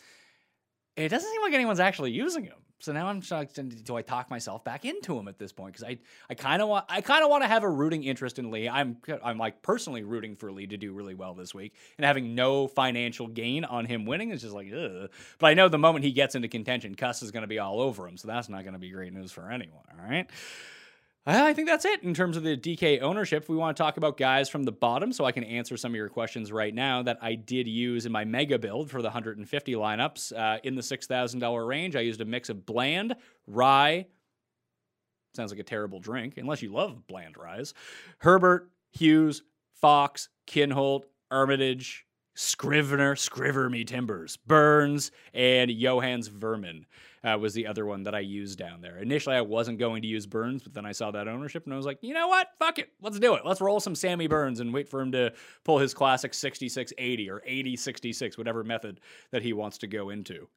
[0.96, 2.58] It doesn't seem like anyone's actually using him.
[2.82, 3.60] So now I'm shocked.
[3.84, 5.72] Do I talk myself back into him at this point?
[5.72, 8.40] Because I, I kind of want, I kind of want to have a rooting interest
[8.40, 8.68] in Lee.
[8.68, 12.34] I'm, I'm like personally rooting for Lee to do really well this week, and having
[12.34, 15.10] no financial gain on him winning is just like, ugh.
[15.38, 17.80] But I know the moment he gets into contention, Cuss is going to be all
[17.80, 18.16] over him.
[18.16, 19.84] So that's not going to be great news for anyone.
[19.92, 20.28] All right.
[21.24, 23.48] I think that's it in terms of the DK ownership.
[23.48, 25.96] We want to talk about guys from the bottom, so I can answer some of
[25.96, 29.72] your questions right now that I did use in my mega build for the 150
[29.74, 31.94] lineups uh, in the $6,000 range.
[31.94, 33.14] I used a mix of bland,
[33.46, 34.06] rye,
[35.34, 37.72] sounds like a terrible drink, unless you love bland ryes,
[38.18, 39.42] Herbert, Hughes,
[39.80, 42.04] Fox, Kinhult, Armitage,
[42.34, 46.84] Scrivener, Scriver Me Timbers, Burns, and Johannes Veerman
[47.24, 48.98] uh, was the other one that I used down there.
[48.98, 51.76] Initially, I wasn't going to use Burns, but then I saw that ownership and I
[51.76, 52.48] was like, you know what?
[52.58, 52.90] Fuck it.
[53.00, 53.42] Let's do it.
[53.44, 55.32] Let's roll some Sammy Burns and wait for him to
[55.64, 60.48] pull his classic 6680 or 8066, whatever method that he wants to go into.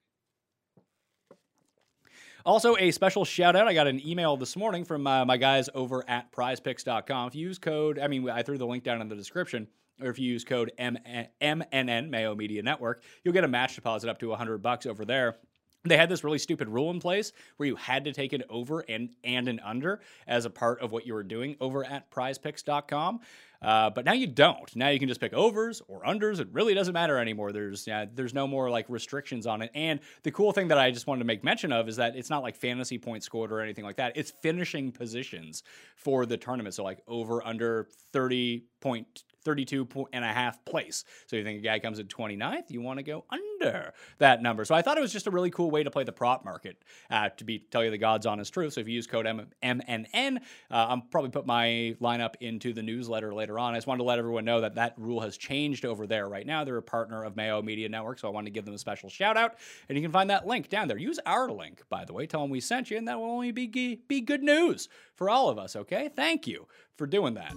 [2.45, 3.67] Also, a special shout out.
[3.67, 7.27] I got an email this morning from uh, my guys over at prizepicks.com.
[7.29, 9.67] If you use code, I mean, I threw the link down in the description,
[9.99, 14.19] or if you use code MMN, Mayo Media Network, you'll get a match deposit up
[14.19, 15.37] to 100 bucks over there.
[15.85, 18.81] They had this really stupid rule in place where you had to take an over
[18.81, 23.21] and, and an under as a part of what you were doing over at prizepicks.com.
[23.61, 24.75] Uh, but now you don't.
[24.75, 26.39] Now you can just pick overs or unders.
[26.39, 27.51] It really doesn't matter anymore.
[27.51, 29.71] There's yeah, there's no more like restrictions on it.
[29.73, 32.29] And the cool thing that I just wanted to make mention of is that it's
[32.29, 34.13] not like fantasy points scored or anything like that.
[34.15, 35.63] It's finishing positions
[35.95, 36.75] for the tournament.
[36.75, 41.05] So like over under 30 point 32 and a half place.
[41.27, 44.65] So you think a guy comes in 29th, you want to go under that number.
[44.65, 46.77] So I thought it was just a really cool way to play the prop market,
[47.09, 48.73] uh, to be tell you the God's honest truth.
[48.73, 53.33] So if you use code MMN, uh, I'll probably put my lineup into the newsletter
[53.33, 53.73] later on.
[53.73, 56.45] I just wanted to let everyone know that that rule has changed over there right
[56.45, 56.63] now.
[56.63, 59.09] They're a partner of Mayo Media Network, so I wanted to give them a special
[59.09, 59.55] shout out.
[59.87, 60.97] And you can find that link down there.
[60.97, 62.25] Use our link, by the way.
[62.25, 63.67] Tell them we sent you, and that will only be,
[64.07, 66.09] be good news for all of us, okay?
[66.15, 67.53] Thank you for doing that.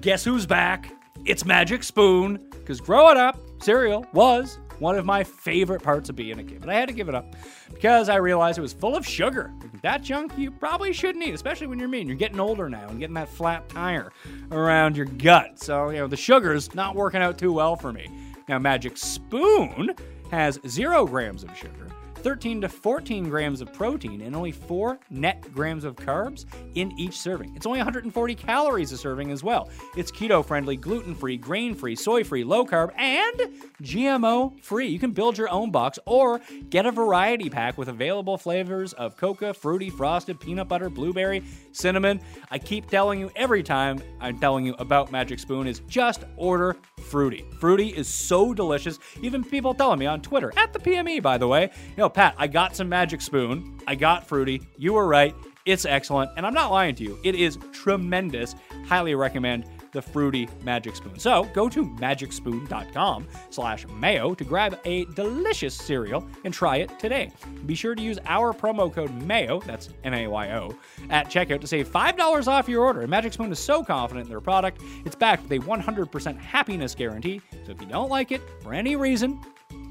[0.00, 0.90] Guess who's back?
[1.26, 2.48] It's Magic Spoon.
[2.52, 6.60] Because growing up, cereal was one of my favorite parts of being a kid.
[6.60, 7.36] But I had to give it up
[7.70, 9.52] because I realized it was full of sugar.
[9.82, 12.06] That junk you probably shouldn't eat, especially when you're mean.
[12.06, 14.10] You're getting older now and getting that flat tire
[14.50, 15.62] around your gut.
[15.62, 18.08] So, you know, the sugar's not working out too well for me.
[18.48, 19.94] Now, Magic Spoon
[20.30, 21.88] has zero grams of sugar
[22.22, 27.18] 13 to 14 grams of protein, and only 4 net grams of carbs in each
[27.18, 27.54] serving.
[27.56, 29.70] It's only 140 calories a serving as well.
[29.96, 33.50] It's keto friendly, gluten free, grain free, soy free, low carb, and
[33.82, 34.88] GMO free.
[34.88, 39.16] You can build your own box or get a variety pack with available flavors of
[39.16, 42.20] coca, fruity, frosted, peanut butter, blueberry, cinnamon.
[42.50, 46.76] I keep telling you every time I'm telling you about Magic Spoon is just order
[47.00, 47.44] fruity.
[47.58, 48.98] Fruity is so delicious.
[49.22, 52.34] Even people telling me on Twitter, at the PME, by the way, you know, Pat,
[52.38, 53.78] I got some Magic Spoon.
[53.86, 54.62] I got fruity.
[54.76, 55.34] You were right.
[55.66, 56.30] It's excellent.
[56.36, 57.18] And I'm not lying to you.
[57.22, 58.54] It is tremendous.
[58.86, 61.18] Highly recommend the fruity magic spoon.
[61.18, 67.30] So go to magicspoon.com slash mayo to grab a delicious cereal and try it today.
[67.66, 70.74] Be sure to use our promo code MAYO, that's M-A-Y-O,
[71.10, 73.00] at checkout to save $5 off your order.
[73.00, 76.94] And Magic Spoon is so confident in their product, it's backed with a 100% happiness
[76.94, 77.40] guarantee.
[77.64, 79.40] So if you don't like it for any reason,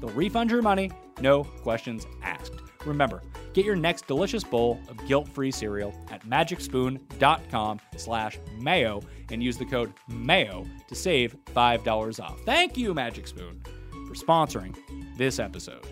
[0.00, 2.54] they'll refund your money, no questions asked.
[2.86, 9.56] Remember, get your next delicious bowl of guilt-free cereal at magicspoon.com slash mayo and use
[9.56, 12.40] the code MAYO to save $5 off.
[12.44, 13.62] Thank you, Magic Spoon,
[14.08, 14.76] for sponsoring
[15.16, 15.86] this episode.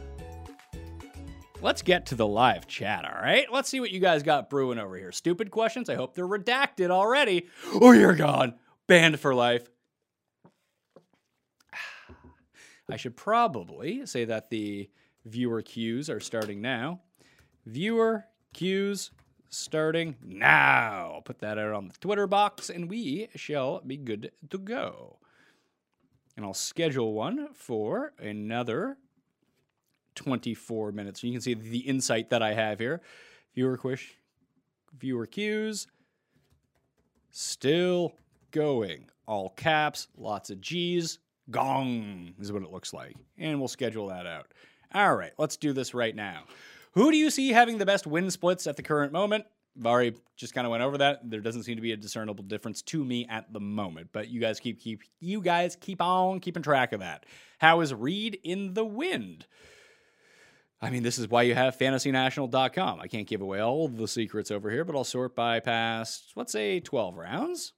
[1.60, 3.52] Let's get to the live chat, all right?
[3.52, 5.10] Let's see what you guys got brewing over here.
[5.10, 5.90] Stupid questions.
[5.90, 7.48] I hope they're redacted already.
[7.74, 8.54] Oh, you're gone.
[8.86, 9.68] Banned for life.
[12.90, 14.88] I should probably say that the
[15.24, 17.00] viewer queues are starting now.
[17.66, 18.24] Viewer
[18.54, 19.10] queues
[19.48, 21.12] starting now.
[21.14, 25.18] I'll put that out on the Twitter box and we shall be good to go.
[26.36, 28.96] And I'll schedule one for another
[30.14, 31.22] 24 minutes.
[31.22, 33.00] You can see the insight that I have here.
[33.54, 34.16] Viewer quish,
[34.98, 35.86] viewer queues,
[37.30, 38.14] still
[38.50, 39.06] going.
[39.26, 41.18] All caps, lots of G's.
[41.50, 43.16] Gong is what it looks like.
[43.38, 44.52] And we'll schedule that out.
[44.94, 46.44] All right, let's do this right now.
[46.98, 49.44] Who do you see having the best win splits at the current moment?
[49.76, 51.30] Vari just kind of went over that.
[51.30, 54.40] There doesn't seem to be a discernible difference to me at the moment, but you
[54.40, 57.24] guys keep keep you guys keep on keeping track of that.
[57.60, 59.46] How is Reed in the wind?
[60.82, 62.98] I mean, this is why you have fantasynational.com.
[62.98, 66.50] I can't give away all the secrets over here, but I'll sort by past, let's
[66.50, 67.74] say 12 rounds.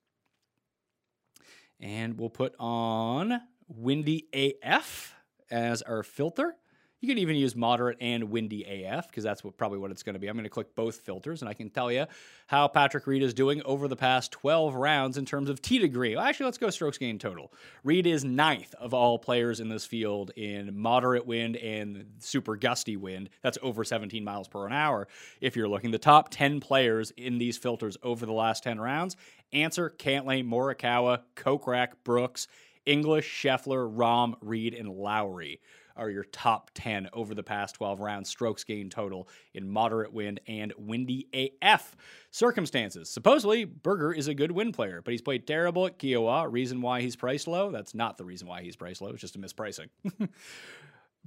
[1.79, 5.15] And we'll put on Windy AF
[5.51, 6.57] as our filter.
[7.01, 10.15] You can even use moderate and windy AF because that's what, probably what it's going
[10.15, 10.29] to be.
[10.29, 12.05] I'm going to click both filters and I can tell you
[12.47, 16.15] how Patrick Reed is doing over the past 12 rounds in terms of T degree.
[16.15, 17.55] Well, actually, let's go strokes gained total.
[17.85, 22.99] Reed is ninth of all players in this field in moderate wind and super gusty
[22.99, 23.31] wind.
[23.43, 25.09] That's over 17 miles per an hour.
[25.41, 29.17] If you're looking, the top 10 players in these filters over the last 10 rounds
[29.55, 32.47] Ancer Cantlay, Morikawa, Kokrak, Brooks,
[32.85, 35.61] English, Scheffler, Rahm, Reed, and Lowry
[35.97, 40.41] are your top 10 over the past 12 rounds strokes gained total in moderate wind
[40.47, 41.97] and windy AF
[42.31, 43.09] circumstances.
[43.09, 46.51] Supposedly, Berger is a good wind player, but he's played terrible at Kiawah.
[46.51, 47.71] Reason why he's priced low?
[47.71, 49.11] That's not the reason why he's priced low.
[49.11, 49.89] It's just a mispricing.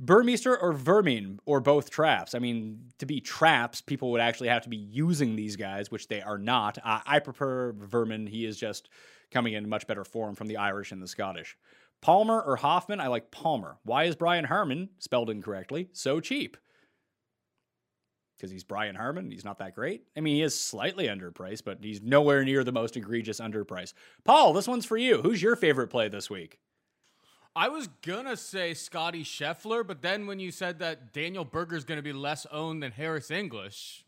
[0.02, 2.34] Burmester or Veerman or both traps?
[2.34, 6.08] I mean, to be traps, people would actually have to be using these guys, which
[6.08, 6.78] they are not.
[6.84, 8.28] Uh, I prefer Veerman.
[8.28, 8.90] He is just
[9.32, 11.58] coming in much better form from the Irish and the Scottish.
[12.04, 13.00] Palmer or Hoffman?
[13.00, 13.78] I like Palmer.
[13.84, 16.58] Why is Brian Harman, spelled incorrectly, so cheap?
[18.36, 19.32] Because he's Brian Harman.
[19.32, 20.04] He's not that great.
[20.18, 23.94] I mean, he is slightly underpriced, but he's nowhere near the most egregious underpriced.
[24.26, 25.22] Paul, this one's for you.
[25.22, 26.60] Who's your favorite play this week?
[27.56, 32.02] I was gonna say Scotty Scheffler, but then when you said that Daniel Berger's gonna
[32.02, 34.04] be less owned than Harris English,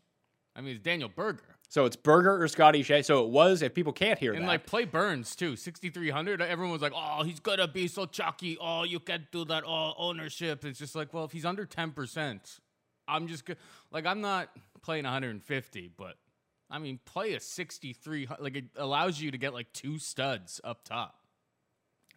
[0.54, 1.55] I mean it's Daniel Berger.
[1.76, 3.02] So it's Berger or Scotty Shea.
[3.02, 4.48] So it was, if people can't hear And that.
[4.48, 6.40] like play Burns too, sixty three hundred.
[6.40, 8.56] Everyone was like, "Oh, he's gonna be so chalky.
[8.58, 9.62] Oh, you can't do that.
[9.66, 12.60] Oh, ownership." It's just like, well, if he's under ten percent,
[13.06, 13.42] I'm just
[13.92, 14.48] like, I'm not
[14.80, 16.14] playing 150, but
[16.70, 18.26] I mean, play a sixty three.
[18.38, 21.26] Like it allows you to get like two studs up top.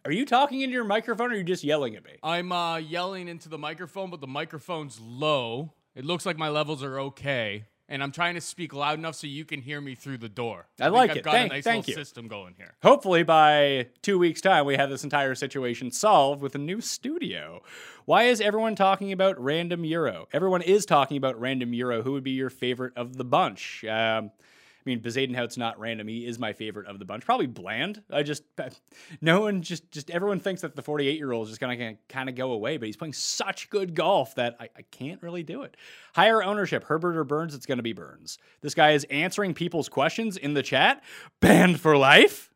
[0.06, 2.12] Are you talking into your microphone or are you just yelling at me?
[2.22, 5.74] I'm uh, yelling into the microphone, but the microphone's low.
[5.94, 9.26] It looks like my levels are okay, and I'm trying to speak loud enough so
[9.26, 10.68] you can hear me through the door.
[10.80, 11.24] I think like I've it.
[11.24, 11.94] Got Thank- a nice thank you.
[11.94, 12.72] system going here.
[12.82, 17.62] Hopefully, by two weeks' time, we have this entire situation solved with a new studio.
[18.06, 20.28] Why is everyone talking about random Euro?
[20.32, 22.02] Everyone is talking about random Euro.
[22.02, 23.84] Who would be your favorite of the bunch?
[23.84, 24.30] Um,
[24.80, 26.08] I mean, Bezuidenhout's not random.
[26.08, 27.26] He is my favorite of the bunch.
[27.26, 28.02] Probably Bland.
[28.10, 28.44] I just,
[29.20, 31.96] no one just, just everyone thinks that the 48 year old is just going to
[32.08, 35.42] kind of go away, but he's playing such good golf that I, I can't really
[35.42, 35.76] do it.
[36.14, 37.54] Higher ownership, Herbert or Burns?
[37.54, 38.38] It's going to be Burns.
[38.62, 41.02] This guy is answering people's questions in the chat.
[41.40, 42.50] Banned for life.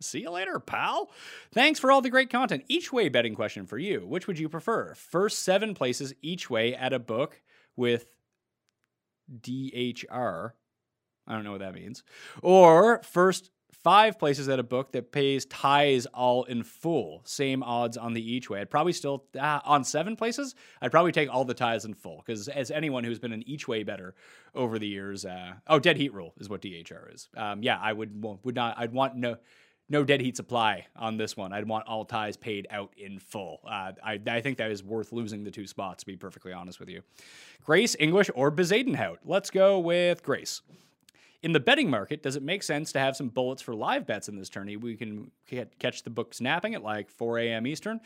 [0.00, 1.10] See you later, pal.
[1.52, 2.64] Thanks for all the great content.
[2.68, 4.06] Each way betting question for you.
[4.06, 4.94] Which would you prefer?
[4.94, 7.40] First seven places each way at a book
[7.74, 8.06] with
[9.40, 10.52] DHR.
[11.26, 12.02] I don't know what that means.
[12.42, 13.50] Or first
[13.84, 17.20] five places at a book that pays ties all in full.
[17.24, 18.60] Same odds on the each way.
[18.60, 22.22] I'd probably still, uh, on seven places, I'd probably take all the ties in full.
[22.24, 24.14] Because as anyone who's been an each way better
[24.54, 27.28] over the years, uh, oh, dead heat rule is what DHR is.
[27.36, 29.36] Um, yeah, I would, would not, I'd want no,
[29.90, 31.52] no dead heat supply on this one.
[31.52, 33.60] I'd want all ties paid out in full.
[33.66, 36.80] Uh, I, I think that is worth losing the two spots, to be perfectly honest
[36.80, 37.02] with you.
[37.62, 39.18] Grace, English, or Bezuidenhout?
[39.24, 40.62] Let's go with Grace.
[41.44, 44.30] In the betting market, does it make sense to have some bullets for live bets
[44.30, 44.78] in this tourney?
[44.78, 47.66] We can ca- catch the book snapping at like 4 a.m.
[47.66, 48.00] Eastern.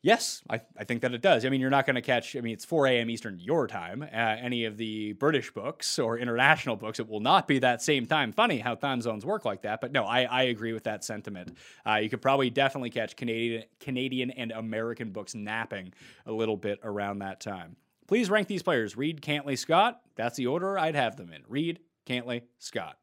[0.00, 1.44] Yes, I, I think that it does.
[1.44, 3.10] I mean, you're not going to catch, I mean, it's 4 a.m.
[3.10, 4.02] Eastern your time.
[4.02, 8.06] Uh, any of the British books or international books, it will not be that same
[8.06, 8.30] time.
[8.32, 9.80] Funny how time zones work like that.
[9.80, 11.56] But no, I, I agree with that sentiment.
[11.84, 15.92] Uh, you could probably definitely catch Canadian, Canadian and American books napping
[16.26, 17.74] a little bit around that time.
[18.06, 20.00] Please rank these players Reed, Cantlay, Scott.
[20.14, 21.42] That's the order I'd have them in.
[21.48, 22.96] Reed, Cantlay, Scott.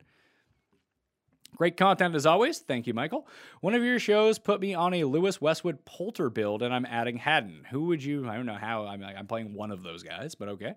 [1.56, 2.60] Great content as always.
[2.60, 3.28] Thank you, Michael.
[3.62, 7.18] One of your shows put me on a Louis Westwood Poulter build, and I'm adding
[7.18, 7.66] Hatton.
[7.72, 8.30] Who would you?
[8.30, 8.86] I don't know how.
[8.86, 10.76] I'm like, I'm playing one of those guys, but okay.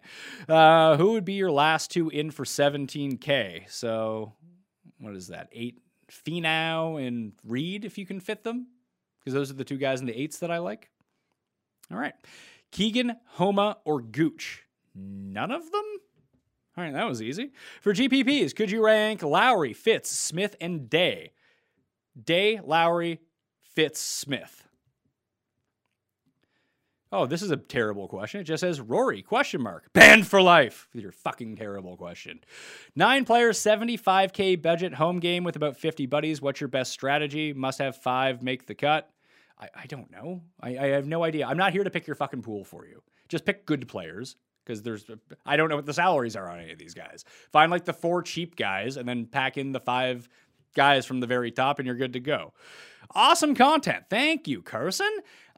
[0.48, 3.70] Uh, who would be your last two in for 17k?
[3.70, 4.33] So,
[4.98, 5.48] what is that?
[5.52, 5.80] Eight
[6.11, 8.68] Finau and Reed, if you can fit them,
[9.18, 10.88] because those are the two guys in the eights that I like.
[11.90, 12.14] All right,
[12.70, 14.64] Keegan, Homa, or Gooch?
[14.94, 15.85] None of them.
[16.80, 17.50] All right, that was easy.
[17.82, 21.32] For GPPs, could you rank Lowry, Fitz, Smith, and Day?
[22.24, 23.20] Day, Lowry,
[23.60, 24.64] Fitz, Smith.
[27.12, 28.40] Oh, this is a terrible question.
[28.40, 29.92] It just says Rory, question mark.
[29.92, 30.88] Banned for life.
[30.94, 32.40] Your fucking terrible question.
[32.96, 36.40] Nine players, 75k budget, home game with about 50 buddies.
[36.40, 37.52] What's your best strategy?
[37.52, 39.10] Must have five, make the cut.
[39.58, 40.40] I, I don't know.
[40.62, 41.46] I, I have no idea.
[41.46, 43.02] I'm not here to pick your fucking pool for you.
[43.28, 44.36] Just pick good players
[44.70, 45.04] because there's
[45.44, 47.24] I don't know what the salaries are on any of these guys.
[47.50, 50.28] Find like the four cheap guys and then pack in the five
[50.76, 52.52] guys from the very top and you're good to go.
[53.12, 54.04] Awesome content.
[54.09, 55.11] Thank you, Carson.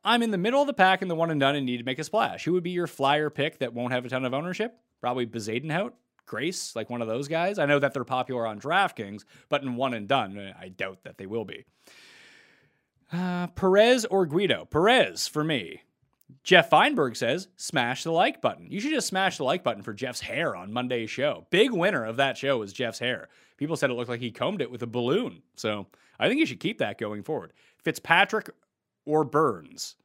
[0.02, 1.84] I'm in the middle of the pack in the one and done and need to
[1.84, 2.44] make a splash.
[2.44, 4.74] Who would be your flyer pick that won't have a ton of ownership?
[5.00, 5.92] Probably Bezuidenhout,
[6.26, 7.58] Grace, like one of those guys.
[7.58, 11.18] I know that they're popular on DraftKings, but in one and done, I doubt that
[11.18, 11.64] they will be.
[13.12, 14.64] Uh, Perez or Guido?
[14.64, 15.82] Perez for me.
[16.44, 18.70] Jeff Feinberg says, smash the like button.
[18.70, 21.46] You should just smash the like button for Jeff's hair on Monday's show.
[21.50, 23.28] Big winner of that show was Jeff's hair.
[23.56, 25.42] People said it looked like he combed it with a balloon.
[25.56, 25.86] So
[26.18, 27.52] I think you should keep that going forward.
[27.78, 28.50] Fitzpatrick
[29.04, 29.96] or Burns?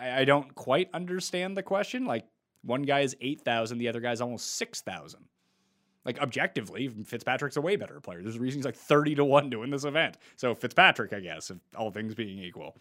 [0.00, 2.04] I, I don't quite understand the question.
[2.04, 2.24] Like,
[2.62, 5.20] one guy is 8,000, the other guy's almost 6,000.
[6.04, 8.22] Like, objectively, Fitzpatrick's a way better player.
[8.22, 10.18] There's a reason he's like 30 to 1 to win this event.
[10.36, 12.76] So, Fitzpatrick, I guess, if all things being equal.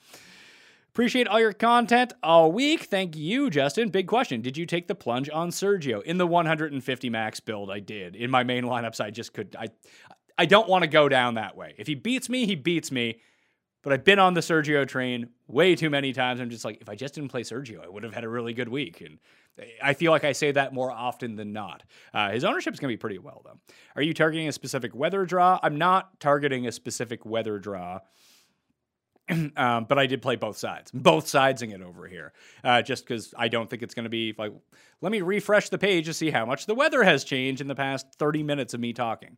[0.95, 2.83] Appreciate all your content all week.
[2.83, 3.89] Thank you, Justin.
[3.89, 4.39] Big question.
[4.39, 7.69] Did you take the plunge on Sergio in the 150 max build?
[7.69, 8.15] I did.
[8.15, 9.67] In my main lineups, I just could I
[10.37, 11.75] I don't want to go down that way.
[11.77, 13.19] If he beats me, he beats me.
[13.81, 16.39] But I've been on the Sergio train way too many times.
[16.39, 18.53] I'm just like, if I just didn't play Sergio, I would have had a really
[18.53, 19.01] good week.
[19.01, 19.19] And
[19.83, 21.83] I feel like I say that more often than not.
[22.13, 23.59] Uh, his ownership is going to be pretty well, though.
[23.97, 25.59] Are you targeting a specific weather draw?
[25.61, 27.99] I'm not targeting a specific weather draw.
[29.57, 32.33] um, but I did play both sides, both sidesing it over here,
[32.63, 34.53] uh, just because I don't think it's going to be like.
[35.01, 37.75] Let me refresh the page to see how much the weather has changed in the
[37.75, 39.37] past 30 minutes of me talking.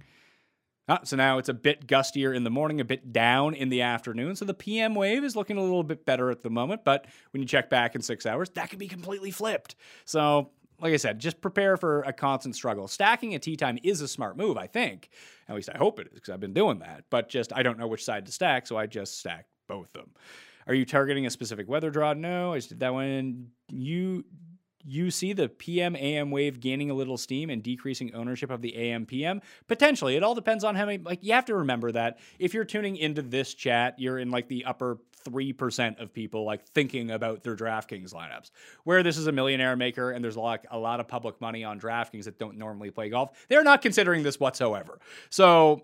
[0.90, 3.82] Ah, so now it's a bit gustier in the morning, a bit down in the
[3.82, 4.36] afternoon.
[4.36, 6.86] So the PM wave is looking a little bit better at the moment.
[6.86, 9.76] But when you check back in six hours, that could be completely flipped.
[10.06, 12.88] So, like I said, just prepare for a constant struggle.
[12.88, 15.10] Stacking at tee time is a smart move, I think.
[15.50, 17.04] At least I hope it is because I've been doing that.
[17.10, 20.02] But just I don't know which side to stack, so I just stack both of
[20.02, 20.12] them.
[20.68, 22.14] Are you targeting a specific weather draw?
[22.14, 23.48] No, I just did that one.
[23.70, 24.26] You
[24.90, 28.76] you see the PM AM wave gaining a little steam and decreasing ownership of the
[28.78, 29.42] AM PM?
[29.68, 30.16] Potentially.
[30.16, 32.96] It all depends on how many like you have to remember that if you're tuning
[32.96, 35.00] into this chat, you're in like the upper
[35.30, 38.52] 3% of people like thinking about their DraftKings lineups.
[38.86, 41.80] Where this is a millionaire maker and there's lot, a lot of public money on
[41.80, 45.00] DraftKings that don't normally play golf, they're not considering this whatsoever.
[45.30, 45.84] So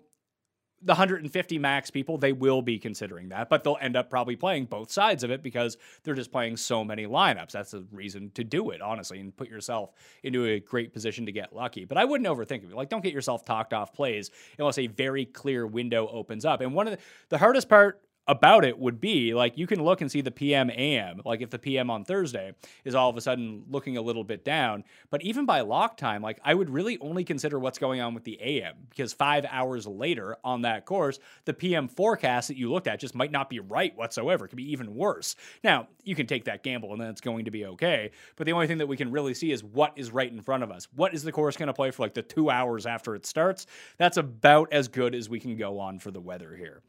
[0.84, 4.66] the 150 max people, they will be considering that, but they'll end up probably playing
[4.66, 7.52] both sides of it because they're just playing so many lineups.
[7.52, 9.92] That's the reason to do it, honestly, and put yourself
[10.22, 11.84] into a great position to get lucky.
[11.84, 12.72] But I wouldn't overthink it.
[12.74, 16.60] Like, don't get yourself talked off plays unless a very clear window opens up.
[16.60, 16.98] And one of the,
[17.30, 20.70] the hardest part about it would be like you can look and see the PM
[20.70, 22.52] AM, like if the PM on Thursday
[22.84, 24.84] is all of a sudden looking a little bit down.
[25.10, 28.24] But even by lock time, like I would really only consider what's going on with
[28.24, 32.86] the AM because five hours later on that course, the PM forecast that you looked
[32.86, 34.46] at just might not be right whatsoever.
[34.46, 35.36] It could be even worse.
[35.62, 38.10] Now, you can take that gamble and then it's going to be okay.
[38.36, 40.62] But the only thing that we can really see is what is right in front
[40.62, 40.88] of us.
[40.94, 43.66] What is the course going to play for like the two hours after it starts?
[43.98, 46.82] That's about as good as we can go on for the weather here.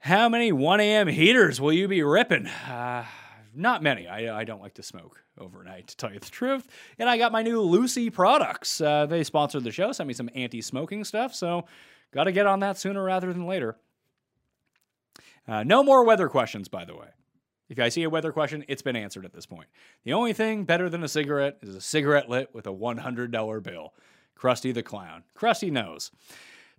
[0.00, 1.08] How many 1 a.m.
[1.08, 2.46] heaters will you be ripping?
[2.46, 3.04] Uh,
[3.54, 4.06] not many.
[4.06, 6.66] I, I don't like to smoke overnight, to tell you the truth.
[6.98, 8.80] And I got my new Lucy products.
[8.80, 11.64] Uh, they sponsored the show, sent me some anti smoking stuff, so
[12.12, 13.76] got to get on that sooner rather than later.
[15.48, 17.08] Uh, no more weather questions, by the way.
[17.68, 19.68] If I see a weather question, it's been answered at this point.
[20.04, 23.94] The only thing better than a cigarette is a cigarette lit with a $100 bill.
[24.38, 25.24] Krusty the Clown.
[25.36, 26.12] Krusty knows.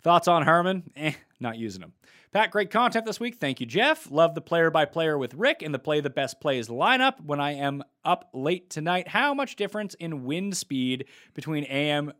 [0.00, 0.90] Thoughts on Herman?
[0.96, 1.92] Eh, not using them.
[2.30, 3.36] Pat, great content this week.
[3.36, 4.10] Thank you, Jeff.
[4.10, 7.40] Love the player by player with Rick and the play the best plays lineup when
[7.40, 9.08] I am up late tonight.
[9.08, 12.12] How much difference in wind speed between AM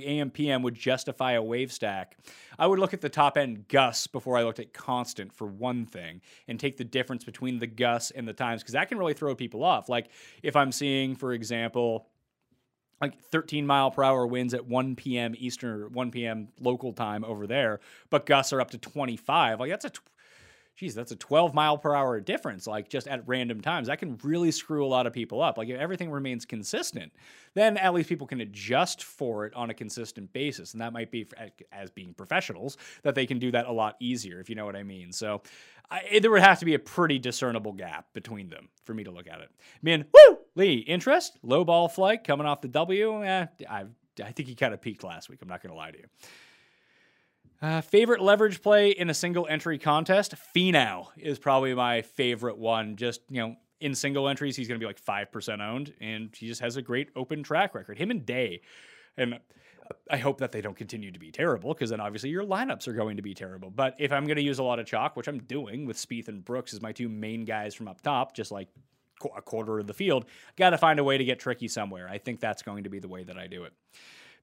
[0.00, 2.16] AM PM would justify a wave stack.
[2.58, 5.86] I would look at the top end Gus before I looked at constant for one
[5.86, 9.14] thing and take the difference between the Gus and the times because that can really
[9.14, 9.88] throw people off.
[9.88, 10.10] Like
[10.42, 12.08] if I'm seeing, for example,
[13.02, 15.34] like 13 mile per hour winds at 1 p.m.
[15.36, 16.48] Eastern, 1 p.m.
[16.60, 19.58] local time over there, but gusts are up to 25.
[19.58, 19.90] Like that's a,
[20.76, 23.88] geez, that's a 12 mile per hour difference, like just at random times.
[23.88, 25.58] That can really screw a lot of people up.
[25.58, 27.12] Like if everything remains consistent,
[27.54, 30.72] then at least people can adjust for it on a consistent basis.
[30.72, 31.26] And that might be,
[31.72, 34.76] as being professionals, that they can do that a lot easier, if you know what
[34.76, 35.12] I mean.
[35.12, 35.42] So
[35.90, 39.10] I, there would have to be a pretty discernible gap between them for me to
[39.10, 39.50] look at it.
[39.82, 40.38] Man, woo!
[40.54, 41.38] Lee, interest?
[41.42, 43.24] Low ball flight coming off the W?
[43.24, 43.84] Eh, I,
[44.22, 45.40] I think he kind of peaked last week.
[45.42, 46.04] I'm not going to lie to you.
[47.62, 50.34] Uh, favorite leverage play in a single entry contest?
[50.54, 52.96] Finau is probably my favorite one.
[52.96, 56.48] Just, you know, in single entries, he's going to be like 5% owned, and he
[56.48, 57.98] just has a great open track record.
[57.98, 58.62] Him and Day.
[59.16, 59.38] And
[60.10, 62.92] I hope that they don't continue to be terrible because then obviously your lineups are
[62.92, 63.70] going to be terrible.
[63.70, 66.28] But if I'm going to use a lot of chalk, which I'm doing with Spieth
[66.28, 68.68] and Brooks as my two main guys from up top, just like
[69.36, 70.24] a quarter of the field,
[70.56, 72.08] got to find a way to get tricky somewhere.
[72.08, 73.72] I think that's going to be the way that I do it.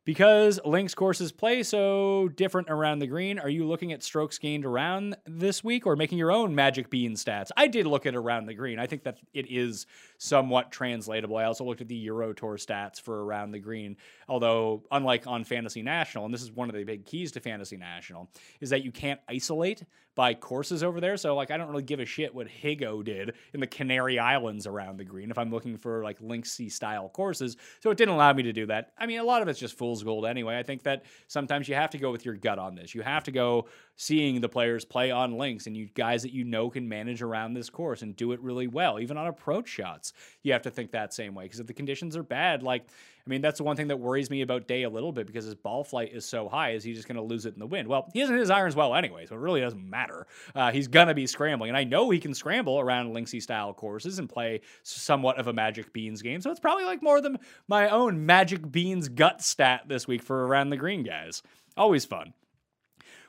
[0.06, 4.66] Because links courses play so different around the green, are you looking at strokes gained
[4.66, 7.50] around this week or making your own Magic Bean stats?
[7.56, 8.80] I did look at around the green.
[8.80, 9.86] I think that it is
[10.18, 11.38] somewhat translatable.
[11.38, 15.44] I also looked at the Euro Tour stats for around the green, although unlike on
[15.44, 18.30] Fantasy National, and this is one of the big keys to Fantasy National,
[18.62, 19.84] is that you can't isolate
[20.20, 21.16] by courses over there.
[21.16, 24.68] So like I don't really give a shit what Higgo did in the Canary Islands
[24.68, 27.56] around the green if I'm looking for like Linksy style courses.
[27.80, 28.92] So it didn't allow me to do that.
[28.98, 30.60] I mean, a lot of it's just fool's gold anyway.
[30.60, 32.94] I think that sometimes you have to go with your gut on this.
[32.94, 36.44] You have to go seeing the players play on links and you guys that you
[36.44, 40.12] know can manage around this course and do it really well, even on approach shots.
[40.44, 42.84] You have to think that same way because if the conditions are bad, like
[43.30, 45.46] I mean, that's the one thing that worries me about Day a little bit because
[45.46, 46.72] his ball flight is so high.
[46.72, 47.88] Is he just going to lose it in the wind?
[47.88, 50.26] Well, he isn't his irons well anyway, so it really doesn't matter.
[50.56, 51.70] Uh, he's going to be scrambling.
[51.70, 55.54] And I know he can scramble around Linksy style courses and play somewhat of a
[55.54, 56.42] Magic Beans game.
[56.42, 60.48] So it's probably like more than my own Magic Beans gut stat this week for
[60.48, 61.44] around the green guys.
[61.78, 62.34] Always fun.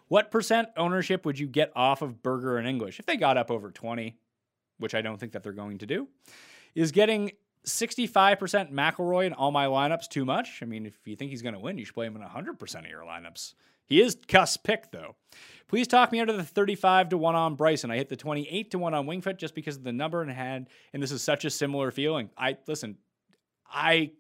[0.09, 3.51] What percent ownership would you get off of Berger and English if they got up
[3.51, 4.17] over 20,
[4.79, 6.09] which I don't think that they're going to do?
[6.75, 7.33] Is getting
[7.67, 10.61] 65% McIlroy in all my lineups too much?
[10.63, 12.79] I mean, if you think he's going to win, you should play him in 100%
[12.79, 13.55] of your lineups.
[13.85, 15.17] He is Cust pick though.
[15.67, 17.91] Please talk me out of the 35 to 1 on Bryson.
[17.91, 20.69] I hit the 28 to 1 on Wingfoot just because of the number and had
[20.93, 22.31] and this is such a similar feeling.
[22.39, 22.99] I listen,
[23.69, 24.13] I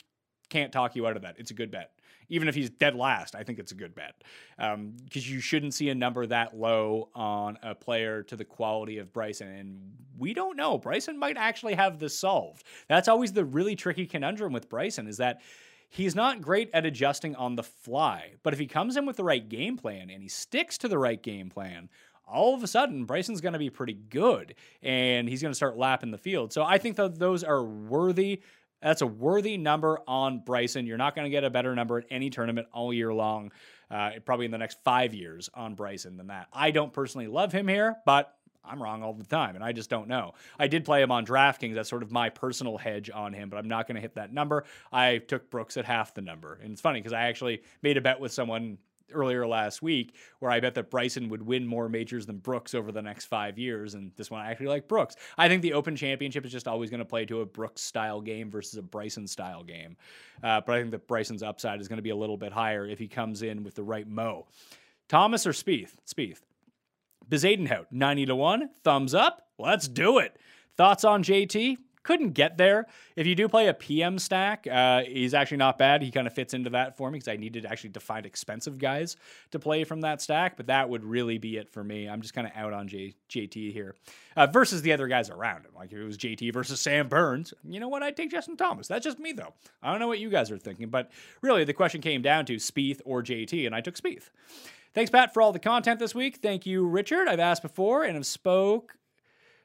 [0.48, 1.36] can't talk you out of that.
[1.38, 1.92] It's a good bet
[2.30, 4.22] even if he's dead last, I think it's a good bet
[4.56, 8.98] because um, you shouldn't see a number that low on a player to the quality
[8.98, 9.48] of Bryson.
[9.48, 10.78] And we don't know.
[10.78, 12.64] Bryson might actually have this solved.
[12.88, 15.42] That's always the really tricky conundrum with Bryson is that
[15.88, 18.34] he's not great at adjusting on the fly.
[18.42, 20.98] But if he comes in with the right game plan and he sticks to the
[20.98, 21.90] right game plan,
[22.30, 25.76] all of a sudden Bryson's going to be pretty good and he's going to start
[25.76, 26.52] lapping the field.
[26.52, 28.40] So I think that those are worthy
[28.82, 30.86] that's a worthy number on Bryson.
[30.86, 33.52] You're not going to get a better number at any tournament all year long,
[33.90, 36.48] uh, probably in the next five years on Bryson than that.
[36.52, 39.90] I don't personally love him here, but I'm wrong all the time, and I just
[39.90, 40.34] don't know.
[40.58, 41.74] I did play him on DraftKings.
[41.74, 44.32] That's sort of my personal hedge on him, but I'm not going to hit that
[44.32, 44.64] number.
[44.92, 46.58] I took Brooks at half the number.
[46.62, 48.78] And it's funny because I actually made a bet with someone
[49.12, 52.92] earlier last week where I bet that Bryson would win more majors than Brooks over
[52.92, 53.94] the next five years.
[53.94, 55.16] And this one I actually like Brooks.
[55.38, 58.20] I think the Open Championship is just always going to play to a Brooks style
[58.20, 59.96] game versus a Bryson style game.
[60.42, 62.86] Uh, but I think that Bryson's upside is going to be a little bit higher
[62.86, 64.46] if he comes in with the right mo.
[65.08, 65.94] Thomas or Spieth?
[66.06, 66.40] Spieth.
[67.28, 68.70] Bezuidenhout, 90 to 1.
[68.82, 69.48] Thumbs up.
[69.58, 70.36] Let's do it.
[70.76, 71.76] Thoughts on JT?
[72.02, 72.86] Couldn't get there.
[73.16, 76.02] If you do play a PM stack, uh, he's actually not bad.
[76.02, 78.78] He kind of fits into that for me because I needed actually to find expensive
[78.78, 79.16] guys
[79.50, 82.08] to play from that stack, but that would really be it for me.
[82.08, 83.94] I'm just kind of out on J- JT here
[84.36, 85.72] uh, versus the other guys around him.
[85.76, 88.02] Like if it was JT versus Sam Burns, you know what?
[88.02, 88.88] I'd take Justin Thomas.
[88.88, 89.54] That's just me though.
[89.82, 91.10] I don't know what you guys are thinking, but
[91.42, 94.30] really the question came down to Spieth or JT, and I took Spieth.
[94.92, 96.38] Thanks, Pat, for all the content this week.
[96.38, 97.28] Thank you, Richard.
[97.28, 98.96] I've asked before and have spoke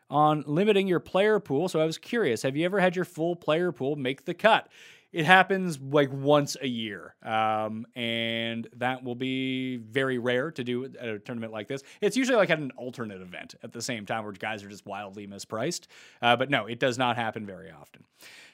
[0.09, 1.67] on limiting your player pool.
[1.69, 4.69] So I was curious have you ever had your full player pool make the cut?
[5.11, 10.83] It happens like once a year, um, and that will be very rare to do
[10.83, 11.83] at a tournament like this.
[12.01, 14.85] It's usually like at an alternate event at the same time where guys are just
[14.85, 15.87] wildly mispriced.
[16.21, 18.03] Uh, but no, it does not happen very often.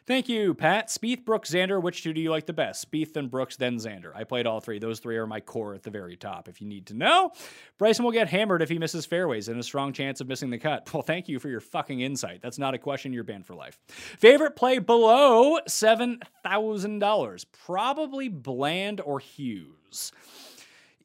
[0.07, 0.87] Thank you, Pat.
[0.87, 1.81] Spieth, Brooks, Xander.
[1.81, 2.91] Which two do you like the best?
[2.91, 4.15] Spieth, then Brooks, then Xander.
[4.15, 4.79] I played all three.
[4.79, 6.47] Those three are my core at the very top.
[6.49, 7.31] If you need to know,
[7.77, 10.57] Bryson will get hammered if he misses fairways and a strong chance of missing the
[10.57, 10.91] cut.
[10.93, 12.41] Well, thank you for your fucking insight.
[12.41, 13.13] That's not a question.
[13.13, 13.79] You're banned for life.
[13.87, 17.45] Favorite play below seven thousand dollars?
[17.45, 20.11] Probably Bland or Hughes.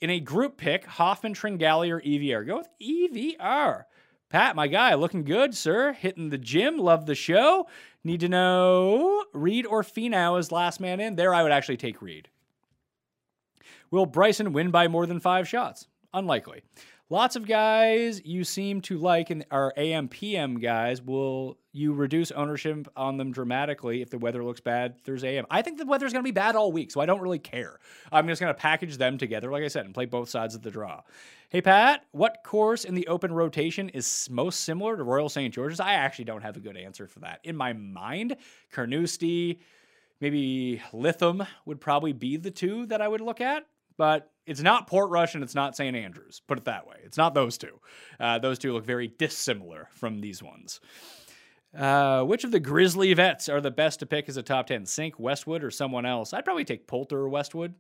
[0.00, 2.46] In a group pick, Hoffman, Tringali, or EVR.
[2.46, 3.84] Go with EVR.
[4.28, 5.92] Pat, my guy, looking good, sir.
[5.92, 6.78] Hitting the gym.
[6.78, 7.68] Love the show.
[8.06, 11.16] Need to know Reed or Finau is last man in.
[11.16, 12.28] There, I would actually take Reed.
[13.90, 15.88] Will Bryson win by more than five shots?
[16.14, 16.62] Unlikely.
[17.08, 21.00] Lots of guys you seem to like and are AM PM guys.
[21.00, 25.46] Will you reduce ownership on them dramatically if the weather looks bad Thursday AM?
[25.48, 27.78] I think the weather's going to be bad all week, so I don't really care.
[28.10, 30.62] I'm just going to package them together, like I said, and play both sides of
[30.62, 31.02] the draw.
[31.48, 35.54] Hey, Pat, what course in the open rotation is most similar to Royal St.
[35.54, 35.78] George's?
[35.78, 37.38] I actually don't have a good answer for that.
[37.44, 38.34] In my mind,
[38.72, 39.60] Carnoustie,
[40.20, 43.64] maybe Lytham would probably be the two that I would look at
[43.96, 45.96] but it's not Portrush and it's not St.
[45.96, 46.40] Andrews.
[46.46, 46.96] Put it that way.
[47.04, 47.80] It's not those two.
[48.18, 50.80] Uh, those two look very dissimilar from these ones.
[51.76, 54.84] Uh, which of the Grizzly vets are the best to pick as a top 10?
[54.84, 56.32] Cink, Westwood, or someone else?
[56.32, 57.74] I'd probably take Poulter or Westwood.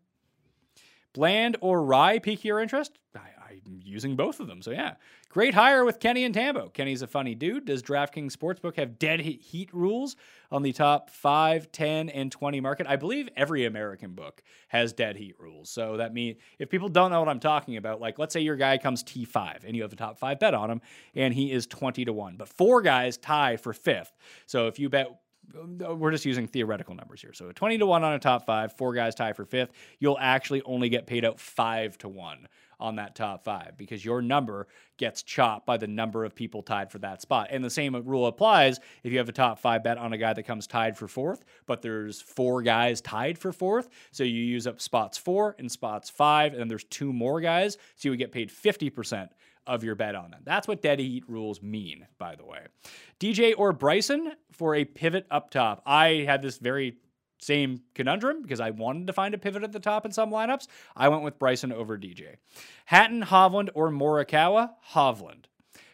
[1.14, 2.98] Bland or Rai pique your interest?
[3.14, 3.20] I,
[3.64, 4.62] I'm using both of them.
[4.62, 4.94] So yeah,
[5.30, 6.68] great hire with Kenny and Tambo.
[6.68, 7.64] Kenny's a funny dude.
[7.64, 10.16] Does DraftKings Sportsbook have dead heat rules
[10.50, 12.86] on the top 5, 10, and 20 market?
[12.88, 15.70] I believe every American book has dead heat rules.
[15.70, 18.56] So that means if people don't know what I'm talking about, like let's say your
[18.56, 20.80] guy comes T5 and you have a top 5 bet on him
[21.14, 24.12] and he is 20 to 1, but four guys tie for fifth.
[24.46, 25.20] So if you bet
[25.54, 27.32] we're just using theoretical numbers here.
[27.32, 29.72] So a 20 to 1 on a top five, four guys tie for fifth.
[29.98, 34.20] You'll actually only get paid out five to 1 on that top five because your
[34.20, 34.66] number
[34.98, 37.48] gets chopped by the number of people tied for that spot.
[37.50, 40.32] And the same rule applies if you have a top five bet on a guy
[40.32, 43.88] that comes tied for fourth, but there's four guys tied for fourth.
[44.10, 47.76] So you use up spots four and spots five, and then there's two more guys.
[47.96, 49.28] So you would get paid 50%
[49.66, 50.40] of your bet on them.
[50.44, 52.60] That's what dead heat rules mean, by the way.
[53.20, 55.82] DJ or Bryson for a pivot up top.
[55.86, 56.96] I had this very
[57.38, 60.66] same conundrum because I wanted to find a pivot at the top in some lineups.
[60.96, 62.36] I went with Bryson over DJ.
[62.86, 64.70] Hatton, Hovland, or Morikawa?
[64.92, 65.44] Hovland.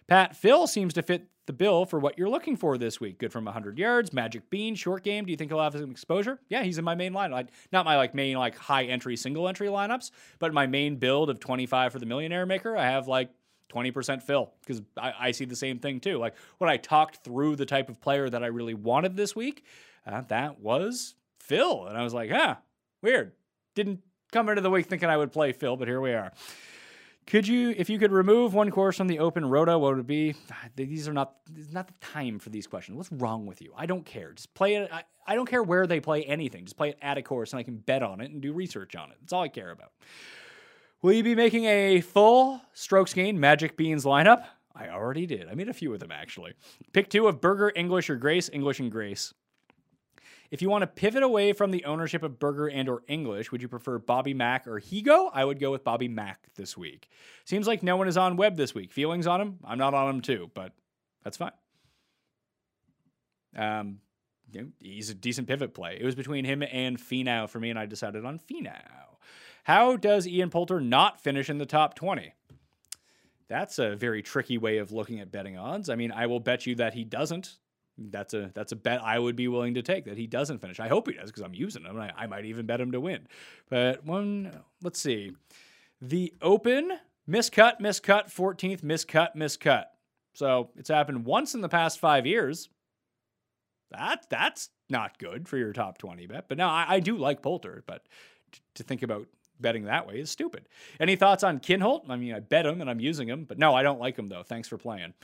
[0.06, 3.18] Pat Phil seems to fit the bill for what you're looking for this week.
[3.18, 5.24] Good from 100 yards, magic bean, short game.
[5.24, 6.40] Do you think he'll have some exposure?
[6.48, 7.48] Yeah, he's in my main lineup.
[7.72, 11.40] Not my like main like high entry single entry lineups, but my main build of
[11.40, 13.30] 25 for the millionaire maker, I have like
[13.72, 16.18] 20% Phil because I, I, see the same thing too.
[16.18, 19.64] Like when I talked through the type of player that I really wanted this week,
[20.06, 21.86] uh, that was Phil.
[21.86, 22.56] And I was like, huh,
[23.02, 23.32] weird.
[23.74, 24.00] Didn't
[24.32, 26.32] come into the week thinking I would play Phil, but here we are.
[27.26, 30.06] Could you, if you could remove one course from the open rota, what would it
[30.06, 30.34] be?
[30.74, 31.36] These are not,
[31.70, 32.96] not the time for these questions.
[32.96, 33.72] What's wrong with you?
[33.76, 34.32] I don't care.
[34.32, 34.90] Just play it.
[34.92, 36.64] I, I don't care where they play anything.
[36.64, 38.96] Just play it at a course and I can bet on it and do research
[38.96, 39.18] on it.
[39.20, 39.92] That's all I care about.
[41.02, 44.44] Will you be making a full strokes gain Magic Beans lineup?
[44.72, 45.48] I already did.
[45.48, 46.54] I made a few of them actually.
[46.92, 48.48] Pick two of Berger, English, or Grace.
[48.52, 49.34] English and Grace.
[50.52, 53.62] If you want to pivot away from the ownership of Berger and or English, would
[53.62, 55.30] you prefer Bobby Mack or Higgo?
[55.32, 57.08] I would go with Bobby Mack this week.
[57.46, 58.92] Seems like no one is on Webb this week.
[58.92, 59.58] Feelings on him?
[59.64, 60.72] I'm not on him too, but
[61.24, 61.52] that's fine.
[63.56, 63.98] Um,
[64.52, 65.96] you know, he's a decent pivot play.
[65.98, 69.11] It was between him and Finau for me, and I decided on Finau.
[69.62, 72.34] How does Ian Poulter not finish in the top 20?
[73.48, 75.88] That's a very tricky way of looking at betting odds.
[75.88, 77.58] I mean, I will bet you that he doesn't
[77.98, 80.80] that's a that's a bet I would be willing to take that he doesn't finish.
[80.80, 81.98] I hope he does because I'm using him.
[81.98, 83.26] I, I might even bet him to win.
[83.68, 85.32] But one, let's see,
[86.00, 86.92] the Open
[87.28, 89.84] miscut, miscut, 14th, miscut, miscut.
[90.34, 92.68] So it's happened once in the past five years.
[93.90, 96.48] That that's not good for your top 20 bet.
[96.48, 98.06] But now I, I do like Poulter, but
[98.50, 99.26] t- to think about
[99.62, 100.68] betting that way is stupid.
[101.00, 102.10] Any thoughts on Kinhult?
[102.10, 104.28] I mean, I bet him and I'm using him, but no, I don't like him
[104.28, 104.42] though.
[104.42, 105.14] Thanks for playing.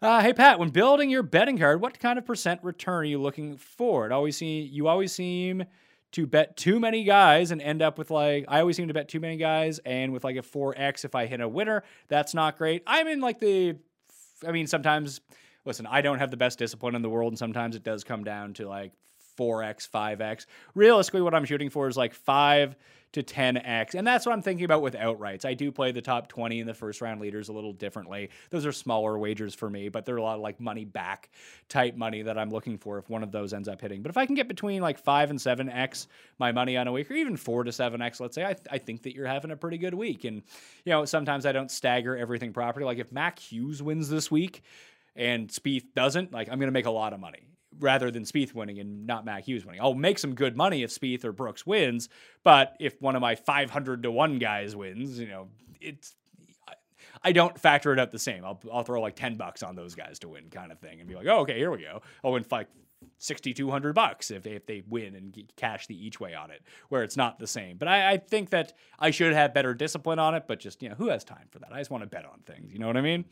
[0.00, 3.20] Uh, hey Pat, when building your betting card, what kind of percent return are you
[3.20, 4.06] looking for?
[4.06, 5.64] It always seem you always seem
[6.12, 9.08] to bet too many guys and end up with like I always seem to bet
[9.08, 12.58] too many guys and with like a 4x if I hit a winner, that's not
[12.58, 12.82] great.
[12.86, 13.76] I'm in like the
[14.46, 15.20] I mean sometimes
[15.64, 18.24] listen, I don't have the best discipline in the world and sometimes it does come
[18.24, 18.92] down to like
[19.36, 20.46] 4x, 5x.
[20.74, 22.76] Realistically what I'm shooting for is like 5
[23.12, 23.94] to 10x.
[23.94, 25.44] And that's what I'm thinking about with outrights.
[25.44, 28.30] I do play the top 20 in the first round leaders a little differently.
[28.50, 31.30] Those are smaller wagers for me, but they're a lot of like money back
[31.68, 34.02] type money that I'm looking for if one of those ends up hitting.
[34.02, 36.06] But if I can get between like 5 and 7x
[36.38, 38.78] my money on a week, or even 4 to 7x, let's say, I, th- I
[38.78, 40.24] think that you're having a pretty good week.
[40.24, 40.42] And,
[40.84, 42.86] you know, sometimes I don't stagger everything properly.
[42.86, 44.62] Like if Mac Hughes wins this week,
[45.16, 48.54] and Spieth doesn't, like I'm going to make a lot of money rather than Spieth
[48.54, 49.80] winning and not Mac Hughes winning.
[49.80, 52.08] I'll make some good money if Spieth or Brooks wins,
[52.42, 55.48] but if one of my 500 to 1 guys wins, you know,
[55.80, 56.14] it's
[57.22, 58.44] I don't factor it up the same.
[58.44, 61.08] I'll, I'll throw like 10 bucks on those guys to win kind of thing and
[61.08, 62.00] be like, oh, okay, here we go.
[62.24, 62.68] I'll win like
[63.18, 67.02] 6,200 bucks if they, if they win and cash the each way on it, where
[67.02, 67.76] it's not the same.
[67.76, 70.88] But I, I think that I should have better discipline on it, but just, you
[70.88, 71.72] know, who has time for that?
[71.72, 72.72] I just want to bet on things.
[72.72, 73.26] You know what I mean?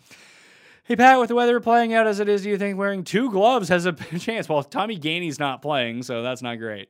[0.89, 3.31] Hey, Pat, with the weather playing out as it is, do you think wearing two
[3.31, 4.49] gloves has a chance?
[4.49, 6.89] Well, Tommy Gainey's not playing, so that's not great.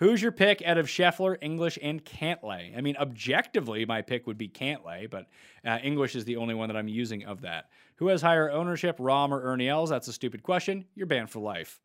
[0.00, 2.76] Who's your pick out of Scheffler, English, and Cantlay?
[2.76, 5.28] I mean, objectively, my pick would be Cantlay, but
[5.64, 7.70] uh, English is the only one that I'm using of that.
[7.96, 9.88] Who has higher ownership, Rahm or Ernie Els?
[9.88, 10.84] That's a stupid question.
[10.94, 11.80] You're banned for life.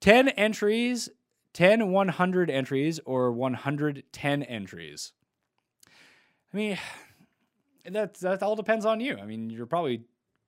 [0.00, 1.08] 10 entries,
[1.54, 5.12] 10 100 entries, or 110 entries?
[6.52, 6.78] I mean,
[7.90, 9.16] that, that all depends on you.
[9.16, 10.02] I mean, you're probably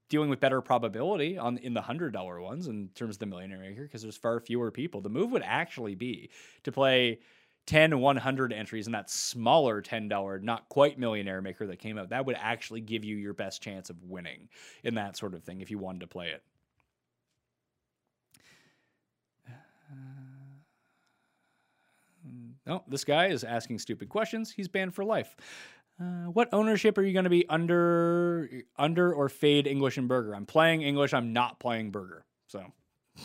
[0.08, 3.58] dealing with better probability on in the hundred dollar ones in terms of the millionaire
[3.58, 5.00] maker because there's far fewer people.
[5.00, 6.30] The move would actually be
[6.64, 7.20] to play
[7.66, 12.08] 10 100 entries in that smaller $10 not quite millionaire maker that came out.
[12.08, 14.48] That would actually give you your best chance of winning
[14.84, 16.42] in that sort of thing if you wanted to play it.
[22.66, 24.50] No oh, this guy is asking stupid questions.
[24.50, 25.34] He's banned for life
[26.00, 30.34] uh, what ownership are you going to be under under or fade English and Berger?
[30.34, 31.12] I'm playing English.
[31.12, 32.24] I'm not playing Berger.
[32.46, 32.72] So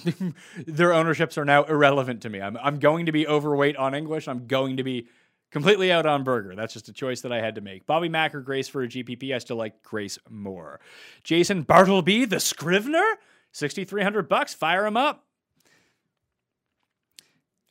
[0.67, 2.41] their ownerships are now irrelevant to me.
[2.41, 4.27] I'm I'm going to be overweight on English.
[4.27, 5.07] I'm going to be
[5.51, 6.55] completely out on Berger.
[6.55, 7.85] That's just a choice that I had to make.
[7.85, 9.35] Bobby Mack or Grace for a GPP.
[9.35, 10.79] I still like Grace more.
[11.23, 13.17] Jason Bartleby, the Scrivener,
[13.51, 14.55] 6,300 bucks.
[14.55, 15.25] Fire him up.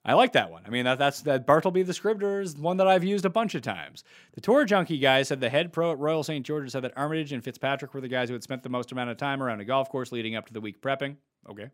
[0.05, 0.65] I like that one.
[0.67, 3.55] I mean, that, that's that Bartleby the Scrivener is one that I've used a bunch
[3.55, 4.03] of times.
[4.35, 6.45] The Tour Junkie guy said the head pro at Royal St.
[6.45, 9.11] George said that Armitage and Fitzpatrick were the guys who had spent the most amount
[9.11, 11.17] of time around a golf course leading up to the week prepping.
[11.49, 11.71] Okay.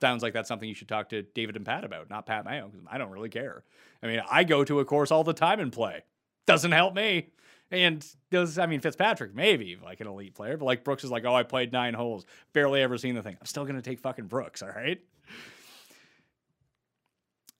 [0.00, 2.68] Sounds like that's something you should talk to David and Pat about, not Pat Mayo,
[2.68, 3.64] because I don't really care.
[4.02, 6.04] I mean, I go to a course all the time and play.
[6.46, 7.30] Doesn't help me.
[7.70, 11.24] And does I mean Fitzpatrick maybe like an elite player, but like Brooks is like,
[11.26, 13.36] oh, I played nine holes, barely ever seen the thing.
[13.38, 15.00] I'm still gonna take fucking Brooks, all right.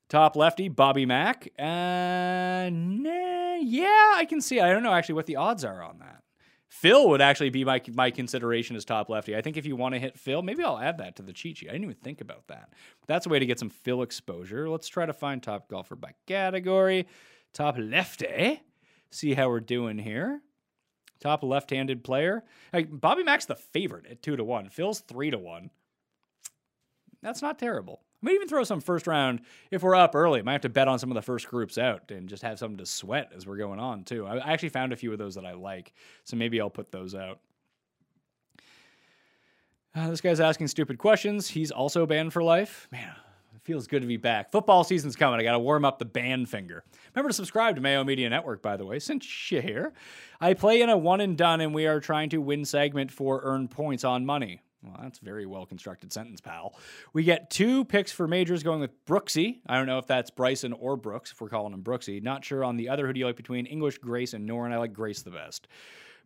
[0.09, 1.49] Top lefty, Bobby Mack.
[1.59, 4.59] Uh, nah, yeah, I can see.
[4.59, 6.23] I don't know actually what the odds are on that.
[6.69, 9.37] Phil would actually be my my consideration as top lefty.
[9.37, 11.59] I think if you want to hit Phil, maybe I'll add that to the cheat
[11.59, 11.69] sheet.
[11.69, 12.73] I didn't even think about that.
[13.07, 14.69] That's a way to get some Phil exposure.
[14.69, 17.07] Let's try to find top golfer by category.
[17.53, 18.63] Top lefty.
[19.11, 20.41] See how we're doing here.
[21.21, 22.45] Top left-handed player.
[22.91, 24.69] Bobby Mack's the favorite at two to one.
[24.69, 25.71] Phil's three to one.
[27.23, 28.03] That's not terrible.
[28.21, 30.41] I might even throw some first round if we're up early.
[30.41, 32.59] I might have to bet on some of the first groups out and just have
[32.59, 34.27] something to sweat as we're going on too.
[34.27, 35.93] I actually found a few of those that I like,
[36.25, 37.39] so maybe I'll put those out.
[39.95, 41.49] Uh, this guy's asking stupid questions.
[41.49, 42.89] He's also banned for life.
[42.91, 43.15] Man,
[43.55, 44.51] it feels good to be back.
[44.51, 45.39] Football season's coming.
[45.39, 46.85] I got to warm up the band finger.
[47.15, 49.93] Remember to subscribe to Mayo Media Network, by the way, since you're here.
[50.41, 53.41] I play in a one and done, and we are trying to win segment for
[53.45, 54.61] earn points on money.
[54.83, 56.75] Well, that's a very well constructed sentence, pal.
[57.13, 59.59] We get two picks for majors going with Brooksy.
[59.67, 62.23] I don't know if that's Bryson or Brooks, if we're calling him Brooksy.
[62.23, 63.07] Not sure on the other.
[63.07, 64.73] Who do you like between English, Grace, and Noren?
[64.73, 65.67] I like Grace the best.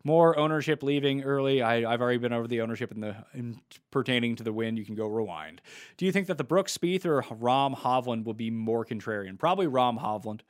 [0.04, 1.62] More ownership leaving early.
[1.62, 4.76] I, have already been over the ownership in the in pertaining to the win.
[4.76, 5.62] You can go rewind.
[5.96, 9.38] Do you think that the Brooks Spieth or Rahm Hovland will be more contrarian?
[9.38, 10.40] Probably Rahm Hovland.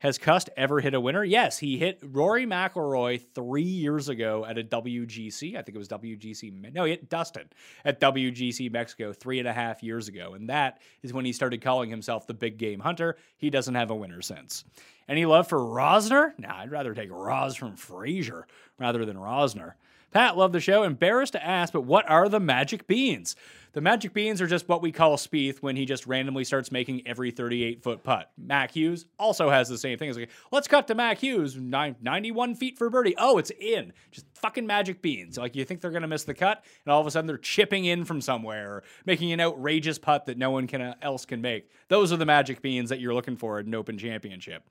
[0.00, 1.24] Has Cust ever hit a winner?
[1.24, 5.56] Yes, he hit Rory McIlroy three years ago at a WGC.
[5.56, 6.72] I think it was WGC.
[6.72, 7.48] No, he hit Dustin
[7.84, 11.62] at WGC Mexico three and a half years ago, and that is when he started
[11.62, 13.16] calling himself the big game hunter.
[13.38, 14.64] He doesn't have a winner since.
[15.08, 16.38] Any love for Rosner?
[16.38, 18.46] Nah, I'd rather take Roz from Frazier
[18.78, 19.72] rather than Rosner.
[20.10, 20.84] Pat, love the show.
[20.84, 23.36] Embarrassed to ask, but what are the magic beans?
[23.78, 27.06] The magic beans are just what we call Spieth when he just randomly starts making
[27.06, 28.28] every 38 foot putt.
[28.36, 30.08] Mac Hughes also has the same thing.
[30.08, 33.14] It's like, let's cut to Mac Hughes, 91 feet for birdie.
[33.16, 33.92] Oh, it's in.
[34.10, 35.38] Just fucking magic beans.
[35.38, 37.38] Like you think they're going to miss the cut, and all of a sudden they're
[37.38, 41.24] chipping in from somewhere or making an outrageous putt that no one can, uh, else
[41.24, 41.70] can make.
[41.86, 44.68] Those are the magic beans that you're looking for at an open championship.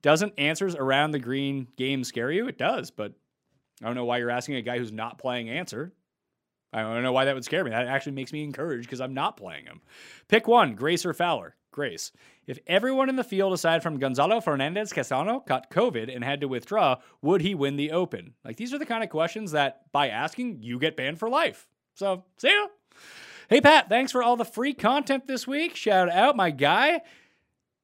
[0.00, 2.48] Doesn't Ancer's around the green game scare you?
[2.48, 3.12] It does, but
[3.82, 5.92] I don't know why you're asking a guy who's not playing Ancer.
[6.72, 7.70] I don't know why that would scare me.
[7.70, 9.80] That actually makes me encouraged because I'm not playing him.
[10.28, 11.56] Pick one, Grace or Fowler.
[11.72, 12.12] Grace.
[12.46, 16.96] If everyone in the field aside from Gonzalo Fernández-Castaño caught COVID and had to withdraw,
[17.22, 18.34] would he win the Open?
[18.44, 21.68] Like these are the kind of questions that by asking, you get banned for life.
[21.94, 22.66] So, see ya.
[23.48, 25.76] Hey, Pat, thanks for all the free content this week.
[25.76, 27.00] Shout out my guy,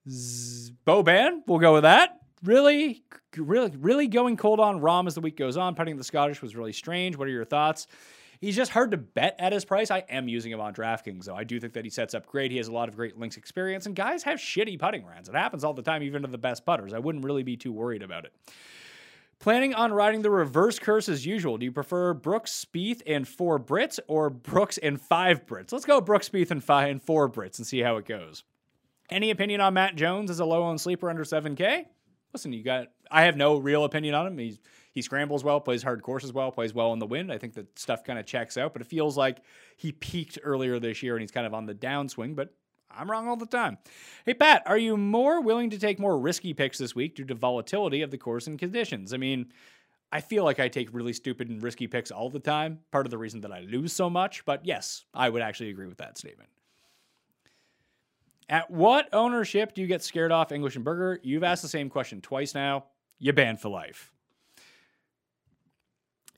[0.08, 1.42] Z- Boban.
[1.46, 3.02] We'll go with that really,
[3.36, 5.74] really, really going cold on Rahm as the week goes on.
[5.74, 7.16] Putting the Scottish was really strange.
[7.16, 7.86] What are your thoughts?
[8.40, 9.90] He's just hard to bet at his price.
[9.90, 11.34] I am using him on DraftKings, though.
[11.34, 12.50] I do think that he sets up great.
[12.50, 15.28] He has a lot of great links experience, and guys have shitty putting rounds.
[15.28, 16.92] It happens all the time, even to the best putters.
[16.92, 18.32] I wouldn't really be too worried about it.
[19.38, 21.58] Planning on riding the reverse curse as usual.
[21.58, 25.72] Do you prefer Brooks, Spieth, and four Brits, or Brooks and five Brits?
[25.72, 28.44] Let's go Brooks, Spieth, and five and four Brits and see how it goes.
[29.10, 31.84] Any opinion on Matt Jones as a low on sleeper under 7K?
[32.36, 32.88] listen, you got.
[33.10, 34.36] I have no real opinion on him.
[34.36, 34.58] He's
[34.96, 37.30] he scrambles well, plays hard courses well, plays well in the wind.
[37.30, 39.42] I think that stuff kind of checks out, but it feels like
[39.76, 42.34] he peaked earlier this year and he's kind of on the downswing.
[42.34, 42.54] But
[42.90, 43.76] I'm wrong all the time.
[44.24, 47.34] Hey Pat, are you more willing to take more risky picks this week due to
[47.34, 49.12] volatility of the course and conditions?
[49.12, 49.52] I mean.
[50.12, 52.78] I feel like I take really stupid and risky picks all the time.
[52.92, 55.88] Part of the reason that I lose so much, but yes, I would actually agree
[55.88, 56.48] with that statement.
[58.48, 61.18] At what ownership do you get scared off English and Berger?
[61.24, 62.84] You've asked the same question twice now.
[63.18, 64.12] You banned for life.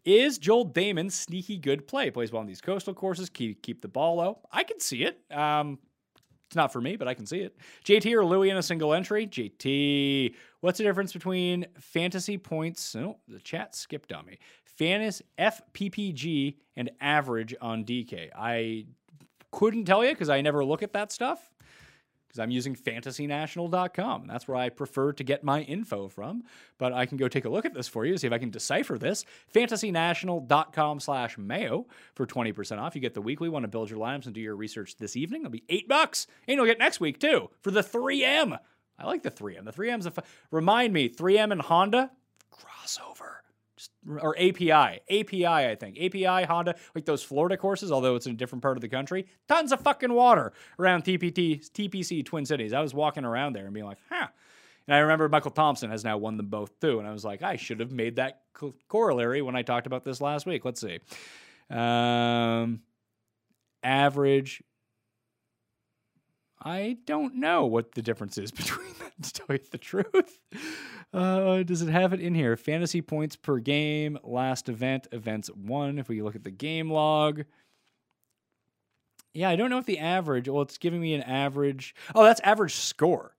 [0.08, 2.10] Is Joel Dahmen sneaky good play?
[2.10, 3.28] Plays well on these coastal courses.
[3.28, 4.38] Keep keep the ball low.
[4.50, 5.20] I can see it.
[5.30, 5.78] Um,
[6.46, 7.58] it's not for me, but I can see it.
[7.84, 9.26] JT or Louis in a single entry?
[9.26, 10.34] JT.
[10.60, 12.96] What's the difference between fantasy points?
[12.96, 14.38] Oh, the chat skipped on me.
[14.64, 18.30] Fantasy FPPG and average on DK.
[18.34, 18.86] I
[19.52, 21.50] couldn't tell you because I never look at that stuff
[22.28, 24.26] because I'm using fantasynational.com.
[24.26, 26.44] That's where I prefer to get my info from.
[26.76, 28.50] But I can go take a look at this for you, see if I can
[28.50, 29.24] decipher this.
[29.54, 32.94] Fantasynational.com slash mayo for 20% off.
[32.94, 33.48] You get the weekly.
[33.48, 35.42] Want to build your lineups and do your research this evening?
[35.42, 36.26] It'll be eight bucks.
[36.46, 38.58] And you'll get next week too for the 3M.
[38.98, 39.64] I like the 3M.
[39.64, 42.10] The 3M's a f- remind me, 3M and Honda
[42.52, 43.27] crossover
[44.20, 48.36] or API, API, I think API Honda, like those Florida courses, although it's in a
[48.36, 49.26] different part of the country.
[49.48, 52.72] Tons of fucking water around TPT, TPC Twin Cities.
[52.72, 54.28] I was walking around there and being like, huh.
[54.86, 57.42] And I remember Michael Thompson has now won them both too, and I was like,
[57.42, 60.64] I should have made that co- corollary when I talked about this last week.
[60.64, 60.98] Let's see.
[61.68, 62.80] Um,
[63.82, 64.62] average
[66.60, 70.40] I don't know what the difference is between them, to tell you the truth.
[71.12, 72.56] Uh, does it have it in here?
[72.56, 75.98] Fantasy points per game, last event, events one.
[75.98, 77.44] If we look at the game log,
[79.34, 80.48] Yeah, I don't know if the average.
[80.48, 81.94] Well, it's giving me an average.
[82.14, 83.36] Oh, that's average score,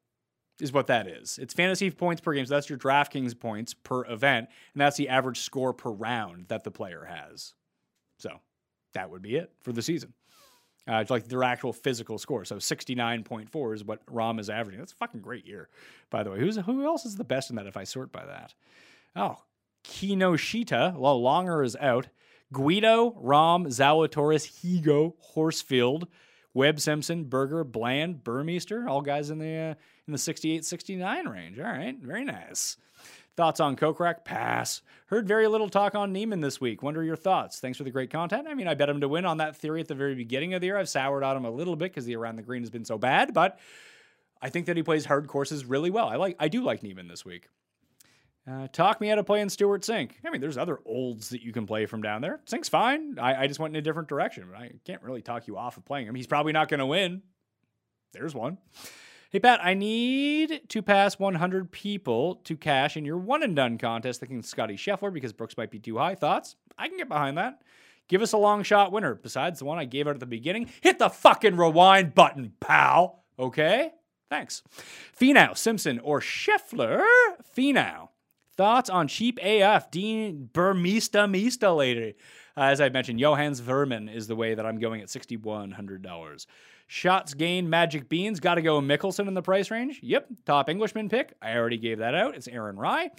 [0.61, 1.37] is what that is.
[1.37, 2.45] It's fantasy points per game.
[2.45, 6.63] So that's your DraftKings points per event, and that's the average score per round that
[6.63, 7.53] the player has.
[8.17, 8.39] So
[8.93, 10.13] that would be it for the season.
[10.89, 12.43] Uh, like their actual physical score.
[12.45, 14.79] So 69.4 is what Rahm is averaging.
[14.79, 15.69] That's a fucking great year,
[16.09, 16.39] by the way.
[16.39, 18.55] Who's who else is the best in that if I sort by that?
[19.15, 19.37] Oh,
[19.83, 20.97] Kinoshita.
[20.97, 22.07] Well, Longer is out.
[22.51, 26.07] Guido, Rom, Zalatoris, Higgo, Horsfield,
[26.53, 29.73] Webb Simpson, Berger, Bland, Burmester, all guys in the uh,
[30.07, 31.59] in the 68 69 range.
[31.59, 32.77] All right, very nice.
[33.39, 34.25] Thoughts on Kokrak?
[34.25, 34.81] Pass.
[35.05, 36.83] Heard very little talk on Niemann this week.
[36.83, 37.61] Wonder your thoughts.
[37.61, 38.49] Thanks for the great content.
[38.49, 40.59] I mean, I bet him to win on that theory at the very beginning of
[40.59, 40.77] the year.
[40.77, 42.97] I've soured on him a little bit because the around the green has been so
[42.97, 43.57] bad, but
[44.41, 46.09] I think that he plays hard courses really well.
[46.09, 47.47] I like I do like Niemann this week.
[48.45, 50.11] Uh, talk me out of playing Stewart Cink.
[50.25, 52.41] I mean, there's other olds that you can play from down there.
[52.45, 53.19] Cink's fine.
[53.19, 54.49] I, I just went in a different direction.
[54.53, 56.15] I can't really talk you off of playing him.
[56.15, 57.21] He's probably not going to win.
[58.11, 58.57] There's one.
[59.31, 63.77] Hey, Pat, I need to pass 100 people to cash in your one and done
[63.77, 66.15] contest thinking Scotty Scheffler because Brooks might be too high.
[66.15, 66.55] Thoughts?
[66.79, 67.61] I can get behind that.
[68.07, 70.71] Give us a long shot winner besides the one I gave out at the beginning.
[70.81, 73.23] Hit the fucking rewind button, pal.
[73.37, 73.91] Okay?
[74.31, 74.63] Thanks.
[75.15, 77.05] Finau, Simpson, or Scheffler?
[77.55, 78.09] Finau.
[78.57, 82.13] Thoughts on cheap AF, Dean Burmester Mista later.
[82.57, 86.45] Uh, as I mentioned, Johannes Veerman is the way that I'm going at $6,100.
[86.91, 88.39] Shots gained, Magic Beans.
[88.39, 89.99] Got to go Mickelson in the price range.
[90.01, 90.25] Yep.
[90.43, 91.33] Top Englishman pick.
[91.39, 92.33] I already gave that out.
[92.33, 93.11] It's Aaron Rai.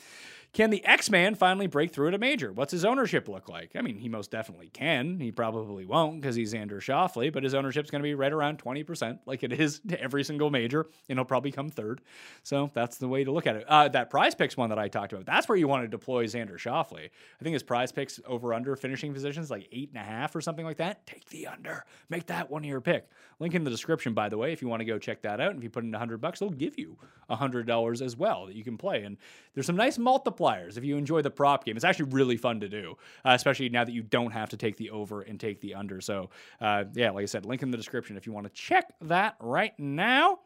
[0.52, 2.52] Can the X Man finally break through at a major?
[2.52, 3.76] What's his ownership look like?
[3.76, 5.20] I mean, he most definitely can.
[5.20, 8.58] He probably won't because he's Andrew Schauffele, but his ownership's going to be right around
[8.58, 12.00] 20%, like it is to every single major, and he'll probably come third.
[12.42, 13.64] So that's the way to look at it.
[13.68, 16.26] Uh, that prize picks one that I talked about, that's where you want to deploy
[16.26, 17.04] Xander Schauffele.
[17.04, 20.40] I think his prize picks over under finishing positions like eight and a half or
[20.40, 21.06] something like that.
[21.06, 21.84] Take the under.
[22.08, 23.08] Make that one of your pick.
[23.38, 25.50] Link in the description, by the way, if you want to go check that out.
[25.50, 26.98] And if you put in 100 bucks, they'll give you
[27.30, 29.04] $100 as well that you can play.
[29.04, 29.16] And
[29.54, 29.96] there's some nice
[30.40, 31.76] multipliers if you enjoy the prop game.
[31.76, 34.76] It's actually really fun to do, uh, especially now that you don't have to take
[34.76, 36.00] the over and take the under.
[36.00, 36.30] So,
[36.60, 39.36] uh, yeah, like I said, link in the description if you want to check that
[39.40, 40.40] right now.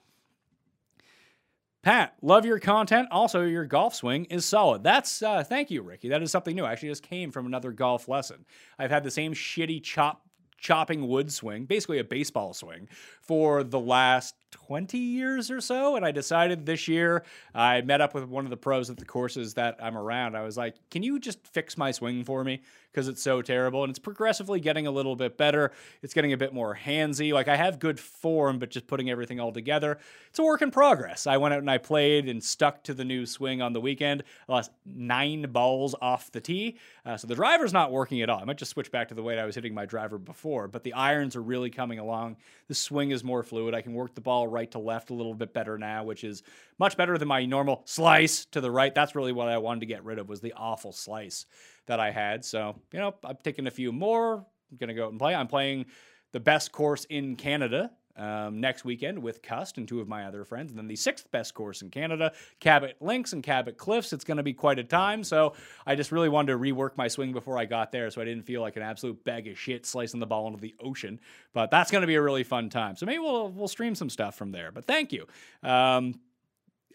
[1.83, 3.09] Pat, love your content.
[3.11, 4.83] Also, your golf swing is solid.
[4.83, 6.09] That's uh, thank you, Ricky.
[6.09, 6.65] That is something new.
[6.65, 8.47] I actually just came from another golf lesson.
[8.79, 10.23] I've had the same shitty chop
[10.57, 12.89] chopping wood swing, basically a baseball swing,
[13.21, 15.97] for the last 20 years or so.
[15.97, 17.25] And I decided this year,
[17.55, 20.37] I met up with one of the pros at the courses that I'm around.
[20.37, 22.63] I was like, can you just fix my swing for me?
[22.93, 23.83] Because it's so terrible.
[23.83, 25.73] And it's progressively getting a little bit better.
[26.03, 27.33] It's getting a bit more handsy.
[27.33, 29.99] Like I have good form, but just putting everything all together,
[30.29, 31.27] it's a work in progress.
[31.27, 34.23] I went out and I played and stuck to the new swing on the weekend.
[34.49, 36.79] I lost nine balls off the tee.
[37.05, 38.41] Uh, so the driver's not working at all.
[38.41, 40.85] I might just switch back to the way I was hitting my driver before, but
[40.85, 42.37] the irons are really coming along.
[42.69, 43.75] The swing is more fluid.
[43.75, 46.43] I can work the ball right to left a little bit better now, which is
[46.79, 48.95] much better than my normal slice to the right.
[48.95, 51.47] That's really what I wanted to get rid of was the awful slice
[51.87, 52.45] that I had.
[52.45, 54.37] So, you know, I'm taking a few more.
[54.71, 55.35] I'm going to go out and play.
[55.35, 55.87] I'm playing
[56.33, 60.45] the best course in Canada um, next weekend with Cust and two of my other
[60.45, 60.71] friends.
[60.71, 64.13] And then the sixth best course in Canada, Cabot Links and Cabot Cliffs.
[64.13, 65.25] It's going to be quite a time.
[65.25, 65.55] So
[65.87, 68.45] I just really wanted to rework my swing before I got there so I didn't
[68.45, 71.21] feel like an absolute bag of shit slicing the ball into the ocean.
[71.53, 72.97] But that's going to be a really fun time.
[72.97, 74.71] So maybe we'll, we'll stream some stuff from there.
[74.71, 75.27] But thank you.
[75.63, 76.21] Um,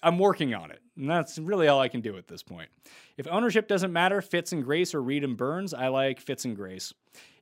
[0.02, 0.82] I'm working on it.
[1.00, 2.70] And that's really all I can do at this point.
[3.18, 6.56] If ownership doesn't matter, Fitz and Grace or Reed and Burns, I like Fitz and
[6.56, 6.94] Grace.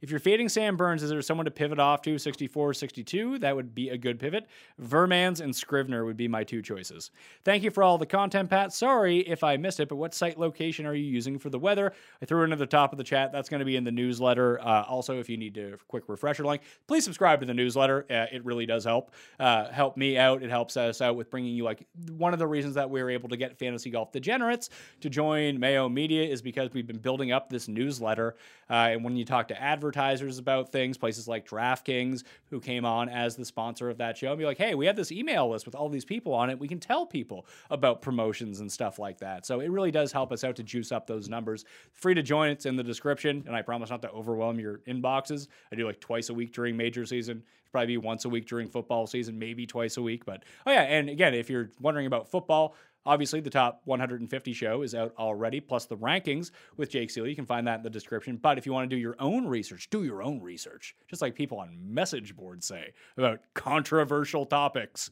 [0.02, 3.40] If you're fading Sam Burns, is there someone to pivot off to 64 62?
[3.40, 4.48] That would be a good pivot.
[4.80, 7.10] Veermans and Scrivener would be my two choices.
[7.44, 8.74] Thank you for all the content, Pat.
[8.74, 11.94] Sorry if I missed it, but what site location are you using for the weather?
[12.22, 13.32] I threw it at the top of the chat.
[13.32, 14.60] That's going to be in the newsletter.
[14.62, 18.06] Uh, also, if you need a quick refresher link, please subscribe to the newsletter.
[18.10, 19.12] Uh, it really does help.
[19.40, 20.44] Uh, help me out.
[20.44, 23.10] It helps us out with bringing you like one of the reasons that we are
[23.10, 24.70] able to get Fantasy Golf Degenerates
[25.02, 28.36] to join Mayo Media is because we've been building up this newsletter.
[28.70, 33.10] Uh, and when you talk to advertisers about things, places like DraftKings, who came on
[33.10, 35.66] as the sponsor of that show, and be like, hey, we have this email list
[35.66, 36.60] with all these people on it.
[36.60, 39.46] We can tell people about promotions and stuff like that.
[39.46, 41.66] So it really does help us out to juice up those numbers.
[41.94, 43.44] Free to join, it's in the description.
[43.48, 45.48] And I promise not to overwhelm your inboxes.
[45.72, 49.08] I do like twice a week during major season probably once a week during football
[49.08, 50.26] season, maybe twice a week.
[50.26, 52.76] But oh yeah, and again, if you're wondering about football,
[53.08, 57.30] Obviously, the top 150 show is out already, plus the rankings with Jake Ciely.
[57.30, 58.36] You can find that in the description.
[58.36, 61.34] But if you want to do your own research, do your own research, just like
[61.34, 65.10] people on message boards say about controversial topics.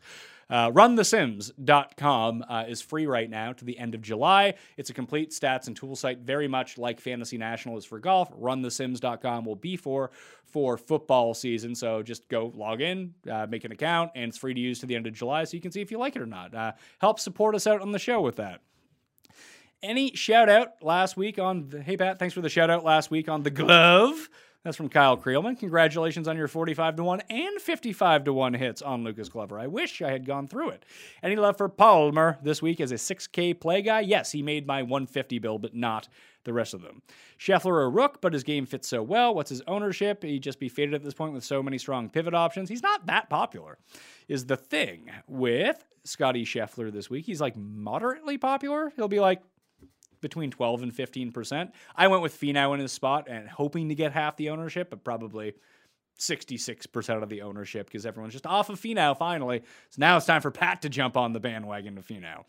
[0.50, 4.54] Uh, RunTheSims.com uh, is free right now to the end of July.
[4.78, 8.32] It's a complete stats and tool site, very much like Fantasy National is for golf.
[8.38, 10.12] RunTheSims.com will be for
[10.46, 11.76] for football season.
[11.76, 14.86] So just go log in, uh, make an account, and it's free to use to
[14.86, 16.54] the end of July, so you can see if you like it or not.
[16.54, 18.62] Uh, help support us out on the show with that.
[19.84, 23.12] Any shout out last week on the, hey Pat, thanks for the shout out last
[23.12, 24.30] week on the glove.
[24.66, 25.60] That's from Kyle Creelman.
[25.60, 29.60] Congratulations on your 45 to 1 and 55 to 1 hits on Lucas Glover.
[29.60, 30.86] I wish I had gone through it.
[31.22, 34.00] Any love for Palmer this week as a 6K play guy?
[34.00, 36.08] Yes, he made my 150 bill, but not
[36.46, 37.04] the rest of them.
[37.38, 39.36] Scheffler a rook, but his game fits so well.
[39.36, 40.24] What's his ownership?
[40.24, 42.68] He'd just be faded at this point with so many strong pivot options.
[42.68, 43.78] He's not that popular,
[44.28, 47.28] is the thing with Scotty Scheffler this week.
[47.28, 48.92] He's like moderately popular.
[48.96, 49.44] He'll be like
[50.26, 51.72] between 12 and 15%.
[51.96, 55.04] I went with Finau in his spot and hoping to get half the ownership, but
[55.04, 55.54] probably
[56.20, 59.62] 66% of the ownership because everyone's just off of Finau finally.
[59.92, 62.46] So now it's time for Pat to jump on the bandwagon of Finau.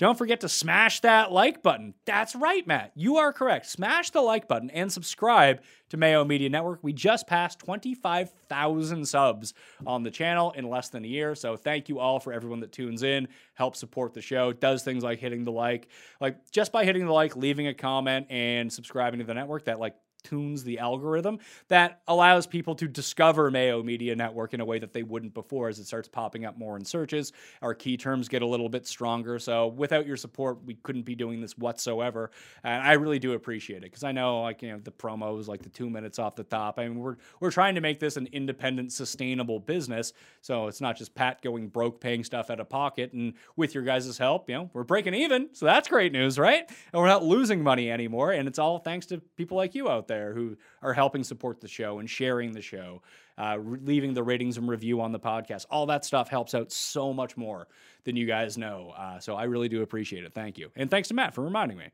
[0.00, 1.92] Don't forget to smash that like button.
[2.06, 2.92] That's right, Matt.
[2.94, 3.66] You are correct.
[3.66, 6.78] Smash the like button and subscribe to Mayo Media Network.
[6.82, 9.52] We just passed 25,000 subs
[9.86, 11.34] on the channel in less than a year.
[11.34, 15.04] So thank you all for everyone that tunes in, helps support the show, does things
[15.04, 15.88] like hitting the like.
[16.18, 19.78] Like just by hitting the like, leaving a comment, and subscribing to the network, that
[19.78, 24.78] like tunes the algorithm that allows people to discover Mayo Media Network in a way
[24.78, 27.32] that they wouldn't before as it starts popping up more in searches.
[27.62, 29.38] Our key terms get a little bit stronger.
[29.38, 32.30] So without your support, we couldn't be doing this whatsoever.
[32.64, 35.62] And I really do appreciate it because I know like you know the promos like
[35.62, 36.78] the 2 minutes off the top.
[36.78, 40.12] I mean we're we're trying to make this an independent sustainable business.
[40.40, 43.84] So it's not just Pat going broke paying stuff out of pocket and with your
[43.84, 45.48] guys' help, you know, we're breaking even.
[45.52, 46.68] So that's great news, right?
[46.92, 50.08] And we're not losing money anymore and it's all thanks to people like you out
[50.08, 53.02] there who are helping support the show and sharing the show,
[53.38, 55.66] uh, re- leaving the ratings and review on the podcast.
[55.70, 57.68] All that stuff helps out so much more
[58.04, 58.92] than you guys know.
[58.96, 60.34] Uh, so I really do appreciate it.
[60.34, 60.70] Thank you.
[60.76, 61.86] And thanks to Matt for reminding me.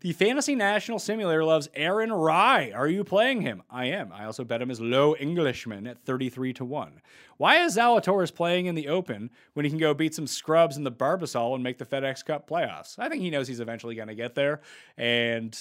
[0.00, 2.70] The Fantasy National Simulator loves Aaron Rai.
[2.70, 3.62] Are you playing him?
[3.70, 4.12] I am.
[4.12, 7.00] I also bet him as low Englishman at 33 to 1.
[7.38, 10.84] Why is Zalatoris playing in the Open when he can go beat some scrubs in
[10.84, 12.98] the Barbasol and make the FedEx Cup playoffs?
[12.98, 14.60] I think he knows he's eventually going to get there
[14.98, 15.58] and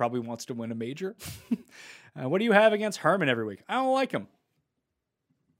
[0.00, 1.14] probably wants to win a major.
[2.16, 3.60] uh, what do you have against Herman every week?
[3.68, 4.28] I don't like him.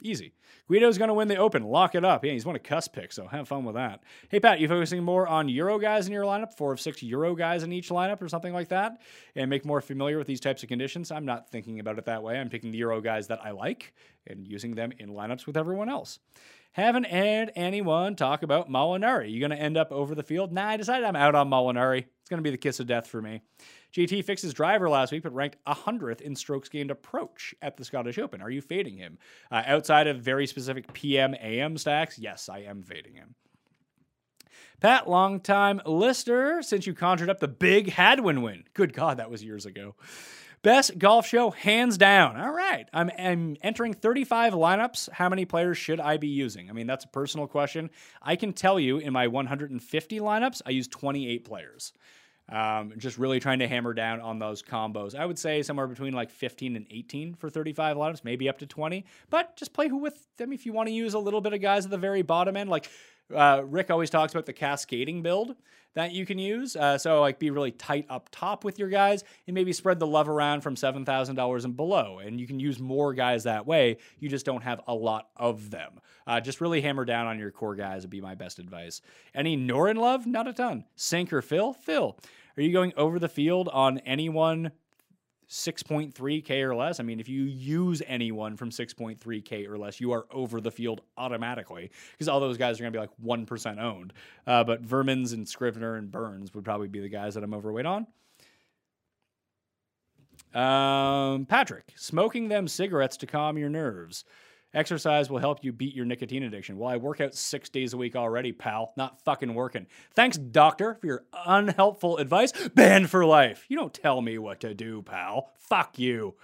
[0.01, 0.33] Easy.
[0.67, 1.63] Guido's going to win the Open.
[1.63, 2.25] Lock it up.
[2.25, 4.03] Yeah, he's won a Cust pick, so have fun with that.
[4.31, 7.35] Hey, Pat, you focusing more on Euro guys in your lineup, four of six Euro
[7.35, 9.03] guys in each lineup or something like that,
[9.37, 11.11] and make more familiar with these types of conditions?
[11.11, 12.39] I'm not thinking about it that way.
[12.39, 13.93] I'm picking the Euro guys that I like
[14.27, 16.19] and using them in lineups with everyone else.
[16.73, 19.31] Haven't had anyone talk about Molinari.
[19.31, 20.51] You going to end up over the field?
[20.51, 21.99] Nah, I decided I'm out on Molinari.
[21.99, 23.43] It's going to be the kiss of death for me.
[23.93, 27.85] JT fixed his driver last week, but ranked 100th in strokes gained approach at the
[27.85, 28.41] Scottish Open.
[28.41, 29.19] Are you fading him?
[29.51, 33.35] Uh, outside of very specific PM AM stacks, yes, I am fading him.
[34.81, 38.65] Pat, longtime listener, since you conjured up the big Hadwin win.
[38.73, 39.95] Good God, that was years ago.
[40.63, 42.39] Best golf show, hands down.
[42.39, 42.87] All right.
[42.93, 45.11] I'm, I'm, entering 35 lineups.
[45.11, 46.69] How many players should I be using?
[46.69, 47.89] I mean, that's a personal question.
[48.21, 51.95] I can tell you in my 150 lineups, I use 28 players.
[52.51, 55.15] Um, just really trying to hammer down on those combos.
[55.15, 58.67] I would say somewhere between like 15 and 18 for 35 lineups, maybe up to
[58.67, 59.05] 20.
[59.29, 61.61] But just play who with them if you want to use a little bit of
[61.61, 62.69] guys at the very bottom end.
[62.69, 62.91] Like
[63.35, 65.55] uh, Rick always talks about the cascading build
[65.95, 66.77] that you can use.
[66.77, 70.07] Uh, so like be really tight up top with your guys and maybe spread the
[70.07, 73.67] love around from seven thousand dollars and below, and you can use more guys that
[73.67, 73.97] way.
[74.19, 76.01] You just don't have a lot of them.
[76.27, 79.01] Uh, just really hammer down on your core guys would be my best advice.
[79.35, 80.27] Any Noren love?
[80.27, 80.85] Not a ton.
[80.97, 81.73] Cink or Phil?
[81.73, 82.17] Phil.
[82.57, 84.73] Are you going over the field on anyone
[85.51, 87.01] 6.3K or less.
[87.01, 91.01] I mean, if you use anyone from 6.3K or less, you are over the field
[91.17, 94.13] automatically because all those guys are going to be like 1% owned.
[94.47, 97.85] Uh, but Veermans and Scrivener and Burns would probably be the guys that I'm overweight
[97.85, 98.07] on.
[100.55, 104.25] Um, Patrick, smoking them cigarettes to calm your nerves.
[104.73, 106.79] Exercise will help you beat your nicotine addiction.
[106.79, 108.93] Well, I work out six days a week already, pal.
[108.97, 109.87] Not fucking working.
[110.15, 112.53] Thanks, doctor, for your unhelpful advice.
[112.75, 113.65] Banned for life.
[113.69, 115.51] You don't tell me what to do, pal.
[115.59, 116.37] Fuck you.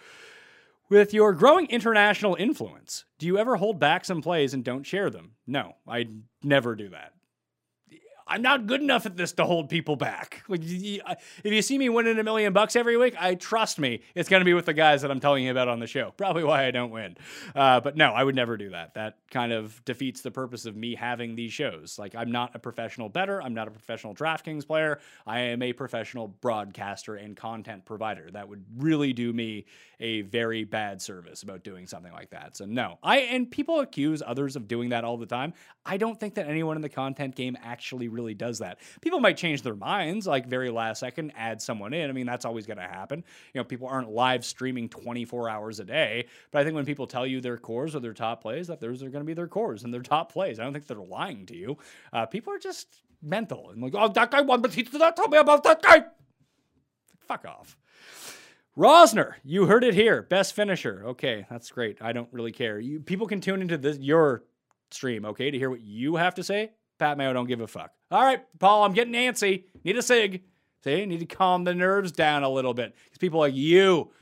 [0.89, 5.11] With your growing international influence, do you ever hold back some plays and don't share
[5.11, 5.33] them?
[5.47, 6.09] No, I
[6.43, 7.13] never do that.
[8.29, 10.43] I'm not good enough at this to hold people back.
[10.49, 14.29] Like, if you see me winning a million bucks every week, I trust me, it's
[14.29, 16.11] going to be with the guys that I'm telling you about on the show.
[16.17, 17.17] Probably why I don't win.
[17.55, 18.95] Uh, but no, I would never do that.
[18.95, 21.99] That kind of defeats the purpose of me having these shows.
[21.99, 23.43] Like, I'm not a professional better.
[23.43, 25.01] I'm not a professional DraftKings player.
[25.27, 28.31] I am a professional broadcaster and content provider.
[28.31, 29.67] That would really do me
[30.01, 32.57] a very bad service about doing something like that.
[32.57, 35.55] So no, I and people accuse others of doing that all the time.
[35.85, 38.79] I don't think that anyone in the content game actually really does that.
[39.01, 42.11] People might change their minds like very last second, add someone in.
[42.11, 43.23] I mean, that's always going to happen.
[43.53, 47.07] You know, people aren't live streaming 24 hours a day, but I think when people
[47.07, 49.47] tell you their cores or their top plays, that those are going to be their
[49.47, 50.59] cores and their top plays.
[50.59, 51.77] I don't think they're lying to you.
[52.13, 52.89] Uh, people are just
[53.23, 55.83] mental and like, oh, that guy won, but he did not tell me about that
[55.83, 56.05] guy.
[57.27, 57.77] Fuck off.
[58.77, 60.23] Rosner, you heard it here.
[60.23, 61.03] Best finisher.
[61.07, 61.99] Okay, that's great.
[62.03, 62.79] I don't really care.
[62.79, 64.45] You people can tune into this your
[64.91, 66.73] stream, okay, to hear what you have to say.
[66.99, 67.93] Pat Mayo don't give a fuck.
[68.11, 69.65] All right, Paul, I'm getting antsy.
[69.85, 70.43] Need a sig.
[70.85, 72.95] See, need to calm the nerves down a little bit.
[73.05, 74.13] Because people like you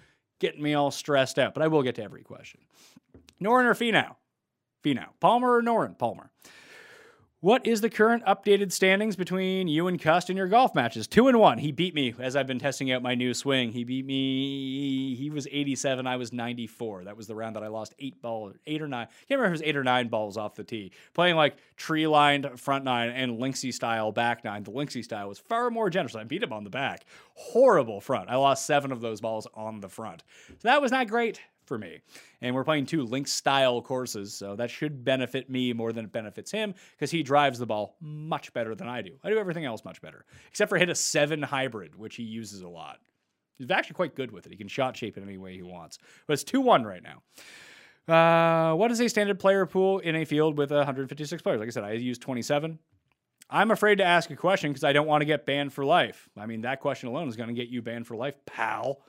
[0.41, 1.55] getting me all stressed out.
[1.55, 2.61] But I will get to every question.
[3.43, 4.17] Noren or Finau?
[4.83, 5.09] Finau.
[5.21, 5.99] Palmer or Noren?
[5.99, 6.31] Palmer.
[7.45, 11.07] What is the current updated standings between you and Cust in your golf matches?
[11.07, 11.59] Two and one.
[11.59, 13.71] He beat me as I've been testing out my new swing.
[13.71, 15.15] He beat me.
[15.15, 16.07] He was 87.
[16.07, 17.05] I was 94.
[17.05, 19.09] That was the round that I lost eight balls, eight or nine.
[19.29, 20.93] Can't remember if it was eight or nine balls off the tee.
[21.13, 24.63] Playing like tree lined front nine and Linksy style back nine.
[24.63, 26.15] The Linksy style was far more generous.
[26.15, 27.05] I beat him on the back.
[27.35, 28.31] Horrible front.
[28.31, 30.25] I lost seven of those balls on the front.
[30.49, 32.01] So that was not great for me.
[32.41, 36.13] And we're playing two link style courses, so that should benefit me more than it
[36.13, 39.13] benefits him because he drives the ball much better than I do.
[39.23, 42.63] I do everything else much better, except for hit a seven hybrid, which he uses
[42.63, 42.99] a lot.
[43.57, 44.53] He's actually quite good with it.
[44.53, 45.99] He can shot shape it any way he wants.
[46.27, 47.23] But it's 2 1 right now.
[48.07, 51.61] Uh, what is a standard player pool in a field with 156 players?
[51.61, 52.79] Like I said, I use 27.
[53.51, 56.29] I'm afraid to ask a question because I don't want to get banned for life.
[56.37, 59.01] I mean, that question alone is going to get you banned for life, pal.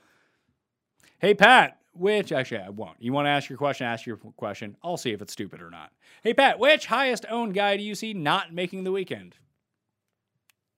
[1.18, 2.96] Hey, Pat, which actually I won't.
[3.00, 4.76] You want to ask your question, ask your question.
[4.82, 5.92] I'll see if it's stupid or not.
[6.22, 9.36] Hey, Pat, which highest owned guy do you see not making the weekend?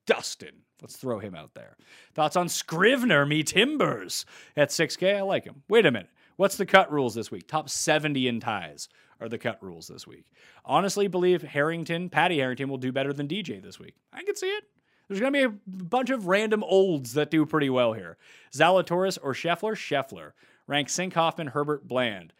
[0.06, 0.62] Dustin.
[0.80, 1.76] Let's throw him out there.
[2.14, 4.24] Thoughts on Scrivener, me Timbers
[4.56, 5.16] at 6K?
[5.16, 5.62] I like him.
[5.68, 6.10] Wait a minute.
[6.36, 7.48] What's the cut rules this week?
[7.48, 8.88] Top 70 in ties
[9.20, 10.26] are the cut rules this week.
[10.64, 13.96] Honestly, believe Harrington, Patty Harrington, will do better than DJ this week.
[14.12, 14.64] I can see it.
[15.08, 18.18] There's going to be a bunch of random olds that do pretty well here.
[18.52, 19.72] Zalatoris or Scheffler?
[19.72, 20.32] Scheffler.
[20.68, 22.32] Rank Cink, Hoffman, Herbert, Bland.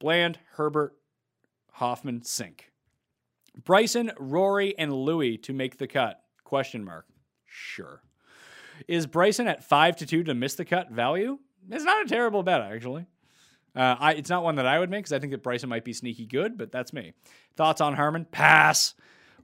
[0.00, 0.94] Bland, Herbert,
[1.72, 2.60] Hoffman, Cink.
[3.64, 6.20] Bryson, Rory, and Louis to make the cut?
[6.42, 7.06] Question mark.
[7.44, 8.02] Sure.
[8.88, 11.38] Is Bryson at five to two to miss the cut value?
[11.70, 13.06] It's not a terrible bet actually.
[13.74, 15.84] Uh, I, it's not one that I would make because I think that Bryson might
[15.84, 17.12] be sneaky good, but that's me.
[17.56, 18.26] Thoughts on Harmon?
[18.30, 18.94] Pass.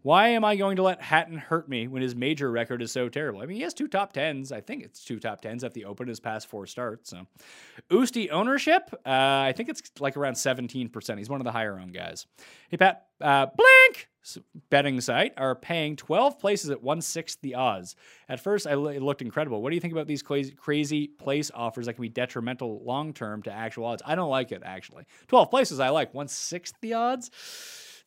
[0.03, 3.09] Why am I going to let Hatton hurt me when his major record is so
[3.09, 3.41] terrible?
[3.41, 4.51] I mean, he has two top tens.
[4.51, 7.11] I think it's two top tens at the Open his past four starts.
[7.11, 7.27] So,
[7.89, 9.09] Usti ownership, uh,
[9.47, 11.19] I think it's like around 17%.
[11.19, 12.27] He's one of the higher owned guys.
[12.69, 14.09] Hey, Pat, uh, Blink
[14.71, 17.97] betting site are paying 12 places at one sixth the odds.
[18.29, 19.63] At first, I, it looked incredible.
[19.63, 23.13] What do you think about these crazy, crazy place offers that can be detrimental long
[23.13, 24.03] term to actual odds?
[24.05, 25.05] I don't like it, actually.
[25.29, 26.13] 12 places I like.
[26.13, 27.31] One sixth the odds?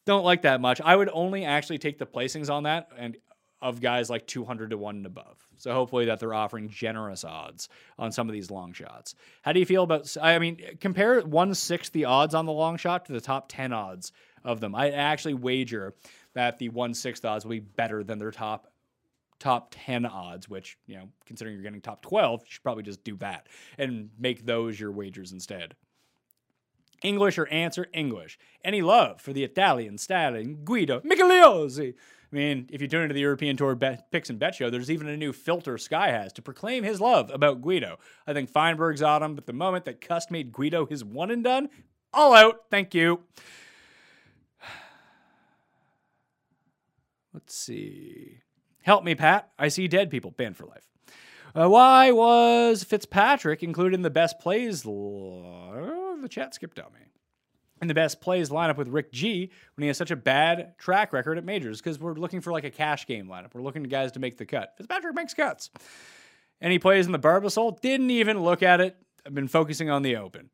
[0.06, 0.82] Don't like that much.
[0.82, 3.18] I would only actually take the placings on that and
[3.62, 5.38] of guys like 200 to 1 and above.
[5.58, 9.16] So hopefully that they're offering generous odds on some of these long shots.
[9.42, 13.06] How do you feel about I mean compare 1/6 the odds on the long shot
[13.06, 14.12] to the top 10 odds
[14.44, 14.76] of them.
[14.76, 15.96] I actually wager
[16.34, 18.68] that the 1/6 odds will be better than their top
[19.40, 23.04] top 10 odds, which, you know, considering you're getting top 12, you should probably just
[23.04, 23.48] do that
[23.78, 25.76] and make those your wagers instead.
[27.06, 28.40] English or Ancer English.
[28.64, 31.94] Any love for the Italian stallion Guido Migliozzi?
[31.94, 34.90] I mean, if you tune into the European Tour bet, Picks and Bet show, there's
[34.90, 38.00] even a new filter Sky has to proclaim his love about Guido.
[38.26, 41.70] I think Feinberg's him, but the moment that Cust made Guido his one and done,
[42.12, 42.62] all out.
[42.72, 43.22] Thank you.
[47.34, 48.40] Let's see.
[48.82, 49.52] Help me, Pat.
[49.60, 50.90] I see dead people banned for life.
[51.54, 54.86] Uh, why was Fitzpatrick included in the best plays?
[54.86, 57.00] L- the chat skipped on me.
[57.82, 61.12] And the best plays lineup with Rick G when he has such a bad track
[61.12, 63.54] record at majors because we're looking for like a cash game lineup.
[63.54, 64.74] We're looking to guys to make the cut.
[64.78, 65.70] Fitzpatrick makes cuts.
[66.62, 67.82] And he plays in the Barbasol.
[67.82, 68.96] Didn't even look at it.
[69.26, 70.50] I've been focusing on the Open.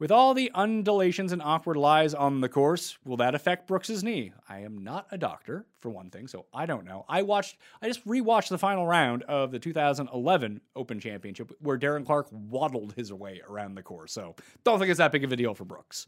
[0.00, 4.32] With all the undulations and awkward lies on the course, will that affect Brooks's knee?
[4.48, 7.04] I am not a doctor, for one thing, so I don't know.
[7.08, 12.04] I watched, I just rewatched the final round of the 2011 Open Championship where Darren
[12.04, 14.34] Clarke waddled his way around the course, so
[14.64, 16.06] don't think it's that big of a deal for Brooks.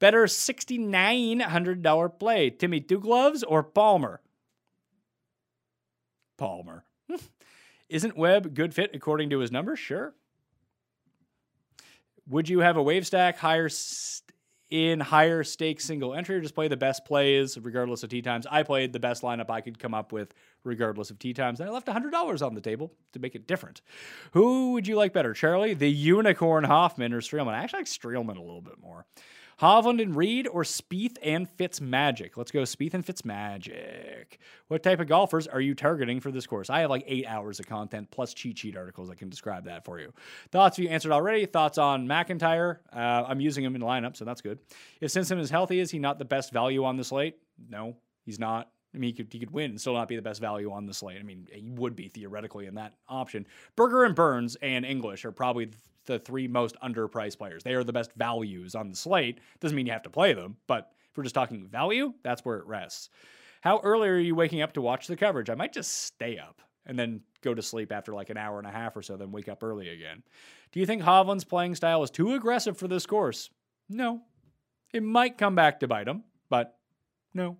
[0.00, 4.20] Better $6,900 play, Timmy Two Gloves or Palmer?
[6.36, 6.84] Palmer.
[7.88, 9.78] Isn't Webb good fit according to his numbers?
[9.78, 10.14] Sure.
[12.28, 14.24] Would you have a wave stack higher st-
[14.70, 18.46] in higher stake single entry or just play the best plays regardless of tee times?
[18.50, 21.68] I played the best lineup I could come up with regardless of tee times, and
[21.68, 23.80] I left $100 on the table to make it different.
[24.32, 27.54] Who would you like better, Charlie, the Unicorn Hoffman, or Streelman?
[27.54, 29.06] I actually like Streelman a little bit more.
[29.60, 32.36] Hovland and Reed or Spieth and Fitzmagic?
[32.36, 34.38] Let's go Spieth and Fitzmagic.
[34.68, 36.70] What type of golfers are you targeting for this course?
[36.70, 39.10] I have like eight hours of content plus cheat sheet articles.
[39.10, 40.12] I can describe that for you.
[40.52, 41.44] Thoughts you answered already.
[41.44, 42.80] Thoughts on MacIntyre?
[42.92, 44.60] Uh, I'm using him in lineup, so that's good.
[45.00, 47.36] If Simpson is healthy, is he not the best value on the slate?
[47.68, 48.70] No, he's not.
[48.98, 50.86] I mean, he could, he could win and still not be the best value on
[50.86, 51.20] the slate.
[51.20, 53.46] I mean, he would be theoretically in that option.
[53.76, 55.70] Berger and Burns and English are probably
[56.06, 57.62] the three most underpriced players.
[57.62, 59.38] They are the best values on the slate.
[59.60, 62.58] Doesn't mean you have to play them, but if we're just talking value, that's where
[62.58, 63.10] it rests.
[63.60, 65.48] How early are you waking up to watch the coverage?
[65.48, 68.66] I might just stay up and then go to sleep after like an hour and
[68.66, 70.24] a half or so, then wake up early again.
[70.72, 73.50] Do you think Hovland's playing style is too aggressive for this course?
[73.88, 74.22] No.
[74.92, 76.76] It might come back to bite him, but
[77.34, 77.58] no.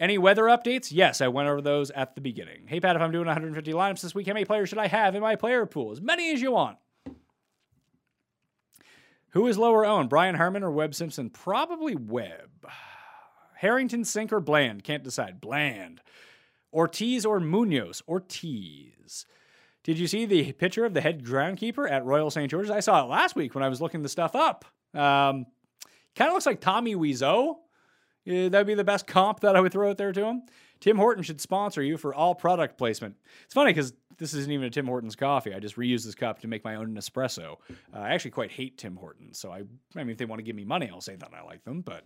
[0.00, 0.88] Any weather updates?
[0.90, 2.62] Yes, I went over those at the beginning.
[2.66, 5.14] Hey, Pat, if I'm doing 150 lineups this week, how many players should I have
[5.14, 5.92] in my player pool?
[5.92, 6.78] As many as you want.
[9.32, 11.28] Who is lower owned, Brian Harman or Webb Simpson?
[11.28, 12.50] Probably Webb.
[13.56, 14.84] Harrington, Cink, or Bland?
[14.84, 15.38] Can't decide.
[15.38, 16.00] Bland.
[16.72, 18.02] Ortiz or Munoz?
[18.08, 19.26] Ortiz.
[19.84, 22.50] Did you see the picture of the head groundkeeper at Royal St.
[22.50, 22.70] George's?
[22.70, 24.64] I saw it last week when I was looking the stuff up.
[24.94, 25.44] Um,
[26.16, 27.56] kind of looks like Tommy Wiseau.
[28.24, 30.42] Yeah, that'd be the best comp that I would throw out there to him.
[30.80, 33.16] Tim Horton should sponsor you for all product placement.
[33.44, 35.54] It's funny because this isn't even a Tim Hortons coffee.
[35.54, 37.56] I just reuse this cup to make my own Nespresso.
[37.94, 39.62] Uh, I actually quite hate Tim Hortons, so I,
[39.96, 41.80] I mean, if they want to give me money, I'll say that I like them.
[41.80, 42.04] But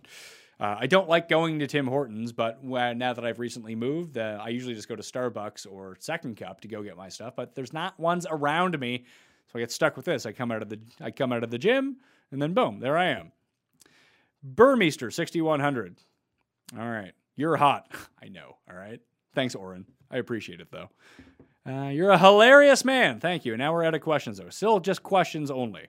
[0.59, 2.31] uh, I don't like going to Tim Hortons.
[2.31, 5.97] But when, now that I've recently moved, uh, I usually just go to Starbucks or
[5.99, 7.35] Second Cup to go get my stuff.
[7.35, 9.05] But there's not ones around me,
[9.51, 10.25] so I get stuck with this.
[10.25, 11.97] I come out of the I come out of the gym,
[12.31, 13.31] and then boom, there I am.
[14.53, 15.97] Burmester 6100.
[16.77, 17.13] All right.
[17.35, 17.91] You're hot.
[18.23, 18.57] I know.
[18.69, 18.99] All right.
[19.33, 19.85] Thanks, Oren.
[20.09, 20.89] I appreciate it, though.
[21.67, 23.19] Uh, you're a hilarious man.
[23.19, 23.57] Thank you.
[23.57, 24.49] Now we're out of questions, though.
[24.49, 25.87] Still just questions only.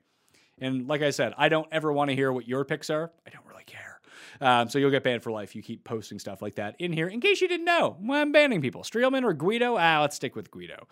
[0.59, 3.13] And like I said, I don't ever want to hear what your picks are.
[3.27, 4.01] I don't really care.
[4.41, 5.55] Um, so you'll get banned for life.
[5.55, 7.09] You keep posting stuff like that in here.
[7.09, 8.83] In case you didn't know, well, I'm banning people.
[8.83, 9.77] Streelman or Guido?
[9.79, 10.89] Ah, let's stick with Guido.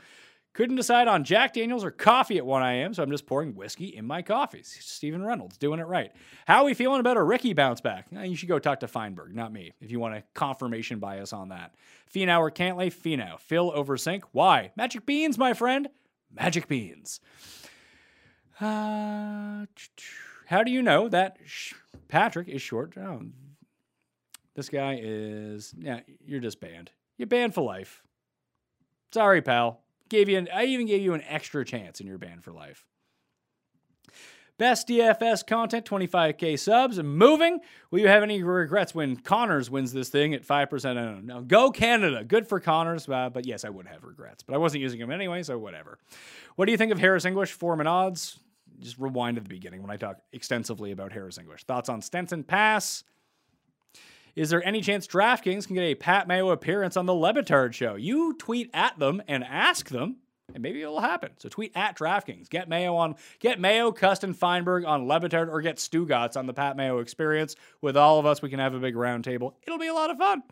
[0.54, 3.86] Couldn't decide on Jack Daniels or coffee at 1 a.m., so I'm just pouring whiskey
[3.86, 4.76] in my coffees.
[4.80, 6.12] Stephen Reynolds doing it right.
[6.46, 8.06] How are we feeling about a Ricky bounce back?
[8.16, 11.32] Eh, you should go talk to Feinberg, not me, if you want a confirmation bias
[11.32, 11.74] on that.
[12.12, 12.94] Finau or Cantlay?
[12.94, 13.40] Finau.
[13.40, 14.22] Phil over Cink?
[14.30, 14.70] Why?
[14.76, 15.88] Magic beans, my friend.
[16.32, 17.18] Magic beans.
[18.60, 19.66] Uh,
[20.46, 21.74] how do you know that sh-
[22.06, 22.96] Patrick is short?
[22.96, 23.22] Oh,
[24.54, 26.92] this guy is, yeah, you're just banned.
[27.18, 28.04] You're banned for life.
[29.12, 29.83] Sorry, pal.
[30.08, 32.86] Gave you an, I even gave you an extra chance in your band for life.
[34.56, 37.58] Best DFS content, 25k subs, and moving.
[37.90, 40.84] Will you have any regrets when Conners wins this thing at 5%?
[40.84, 41.34] I don't know.
[41.34, 42.22] No, go Canada.
[42.22, 44.44] Good for Conners, uh, but yes, I would have regrets.
[44.44, 45.98] But I wasn't using him anyway, so whatever.
[46.54, 48.38] What do you think of Harris English, form and odds?
[48.78, 51.64] Just rewind to the beginning when I talk extensively about Harris English.
[51.64, 53.02] Thoughts on Stenson Pass?
[54.36, 57.72] Is there any chance DraftKings can get a Pat Mayo appearance on the Le Batard
[57.72, 57.94] show?
[57.94, 60.16] You tweet at them and ask them,
[60.52, 61.30] and maybe it'll happen.
[61.38, 62.48] So tweet at DraftKings.
[62.50, 66.52] Get Mayo on, get Mayo, Custon Feinberg on Le Batard, or get Stugotz on the
[66.52, 67.54] Pat Mayo experience.
[67.80, 69.56] With all of us, we can have a big round table.
[69.62, 70.42] It'll be a lot of fun.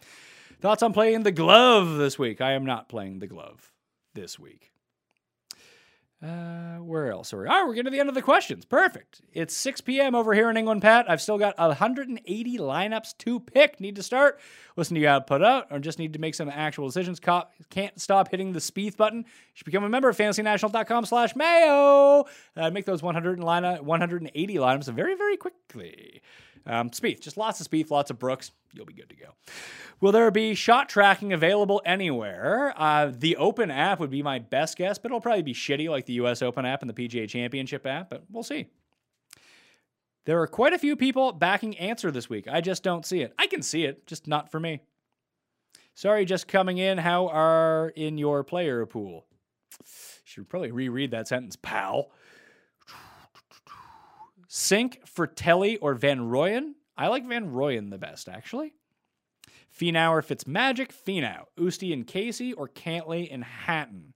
[0.61, 2.41] Thoughts on playing the glove this week?
[2.41, 3.73] I am not playing the glove
[4.15, 4.72] this week.
[6.23, 7.45] Uh, where else are we?
[7.47, 8.65] Right, we're getting to the end of the questions.
[8.65, 9.23] Perfect.
[9.33, 10.15] It's 6 p.m.
[10.15, 11.11] over here in England, Pat.
[11.11, 13.81] I've still got 180 lineups to pick.
[13.81, 14.39] Need to start.
[14.77, 17.19] Listen to you out put out, or just need to make some actual decisions.
[17.19, 19.19] Can't stop hitting the Spieth button.
[19.21, 22.27] You should become a member of fantasynational.com slash mayo.
[22.57, 26.23] Uh, make those 100 line 180 lineups very, very quickly.
[26.67, 28.53] Um, Spieth, just lots of Spieth, lots of Brooks.
[28.75, 29.27] You'll be good to go.
[30.01, 32.75] Will there be shot tracking available anywhere?
[32.77, 36.07] Uh, the Open app would be my best guess, but it'll probably be shitty like
[36.07, 38.67] the US Open app and the PGA Championship app, but we'll see.
[40.25, 42.47] There are quite a few people backing Ancer this week.
[42.51, 43.35] I just don't see it.
[43.39, 44.81] I can see it, just not for me.
[45.95, 46.99] Sorry, just coming in.
[46.99, 49.27] How are in your player pool?
[50.25, 52.11] Should probably reread that sentence, pal.
[54.53, 56.75] Cink, Frittelli, or Van Rooyen?
[56.95, 58.75] I like Van Rooyen the best, actually.
[59.75, 60.91] Finau or Fitzmagic?
[60.93, 61.45] Finau.
[61.59, 64.13] Usti and Casey, or Cantlay and Hatton?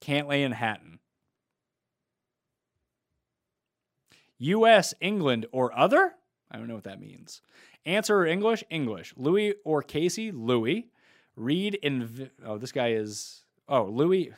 [0.00, 1.00] Cantlay and Hatton.
[4.38, 6.14] U.S., England, or other?
[6.52, 7.42] I don't know what that means.
[7.84, 8.62] Ancer English?
[8.70, 9.14] English.
[9.16, 10.30] Louis or Casey?
[10.30, 10.86] Louis.
[11.34, 13.42] Read and oh, this guy is.
[13.68, 14.32] Oh, Louis.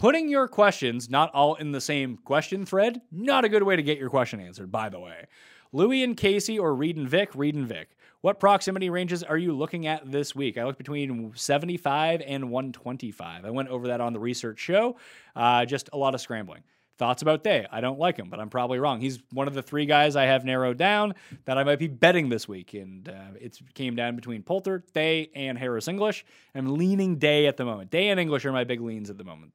[0.00, 3.82] Putting your questions not all in the same question thread, not a good way to
[3.82, 5.26] get your question answered, by the way.
[5.74, 7.90] Louis and Casey or Reed and Vic, Reed and Vic.
[8.22, 10.56] What proximity ranges are you looking at this week?
[10.56, 13.44] I looked between 75 and 125.
[13.44, 14.96] I went over that on the research show.
[15.36, 16.62] Uh, just a lot of scrambling.
[17.00, 17.66] Thoughts about Day?
[17.72, 19.00] I don't like him, but I'm probably wrong.
[19.00, 21.14] He's one of the three guys I have narrowed down
[21.46, 25.30] that I might be betting this week, and uh, it came down between Poulter, Day,
[25.34, 26.26] and Harris English.
[26.54, 27.90] I'm leaning Day at the moment.
[27.90, 29.54] Day and English are my big leans at the moment.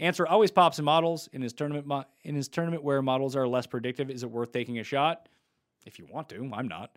[0.00, 1.86] Ancer always pops in models in his tournament.
[1.86, 5.28] Mo- in his tournament where models are less predictive, is it worth taking a shot?
[5.86, 6.96] If you want to, I'm not.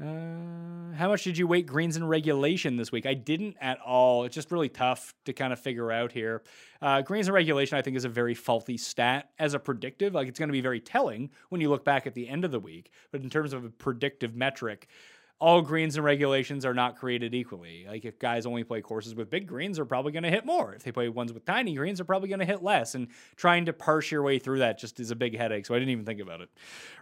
[0.00, 3.04] Uh, how much did you weight greens in regulation this week?
[3.04, 4.24] I didn't at all.
[4.24, 6.42] It's just really tough to kind of figure out here.
[6.80, 10.14] Uh, greens in regulation, I think, is a very faulty stat as a predictive.
[10.14, 12.50] Like it's going to be very telling when you look back at the end of
[12.50, 12.92] the week.
[13.12, 14.88] But in terms of a predictive metric,
[15.40, 17.86] all greens and regulations are not created equally.
[17.88, 20.74] Like if guys only play courses with big greens, they're probably going to hit more.
[20.74, 22.94] If they play ones with tiny greens, they're probably going to hit less.
[22.94, 25.64] And trying to parse your way through that just is a big headache.
[25.64, 26.50] So I didn't even think about it.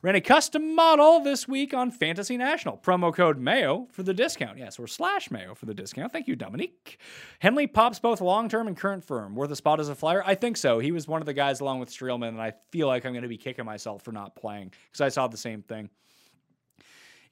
[0.02, 2.77] Ran a custom model this week on Fantasy National.
[2.77, 4.56] Promo code Mayo for the discount.
[4.56, 6.12] Yes, or slash Mayo for the discount.
[6.12, 7.01] Thank you, Dominique.
[7.40, 9.35] Henley pops both long term and current firm.
[9.35, 10.23] Worth a spot as a flyer?
[10.24, 10.78] I think so.
[10.78, 13.23] He was one of the guys along with Streelman, and I feel like I'm going
[13.23, 15.90] to be kicking myself for not playing because I saw the same thing.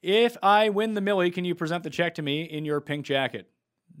[0.07, 3.05] If I win the Milly, can you present the check to me in your pink
[3.05, 3.49] jacket?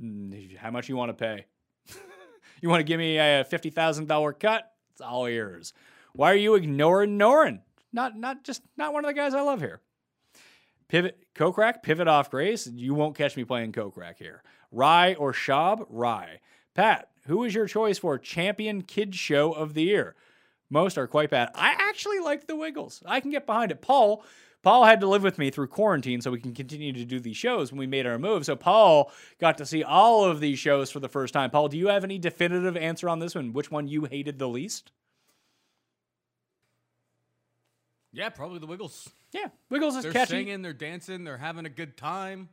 [0.01, 1.45] Mm, How much you want to pay?
[2.61, 4.71] you want to give me a fifty thousand dollar cut?
[4.93, 5.73] It's all yours.
[6.13, 7.59] Why are you ignoring Noren?
[7.91, 9.81] Not not just not one of the guys I love here.
[10.87, 12.67] Pivot Kokrak, pivot off Grace.
[12.67, 14.43] You won't catch me playing Kokrak here.
[14.71, 15.85] Rai or Shab?
[15.89, 16.39] Rai.
[16.73, 20.15] Pat, who is your choice for champion kids show of the year?
[20.69, 21.49] Most are quite bad.
[21.53, 23.03] I actually like the Wiggles.
[23.05, 23.81] I can get behind it.
[23.81, 24.23] Paul,
[24.67, 27.37] Paul had to live with me through quarantine so we can continue to do these
[27.37, 28.43] shows when we made our move.
[28.43, 31.51] So Paul got to see all of these shows for the first time.
[31.51, 33.53] Paul, do you have any definitive answer on this one?
[33.53, 34.91] Which one you hated the least?
[38.11, 39.09] Yeah, probably the Wiggles.
[39.31, 40.11] Yeah, Wiggles is catching.
[40.11, 40.33] They're catchy.
[40.33, 42.49] singing, they're dancing, they're having a good time.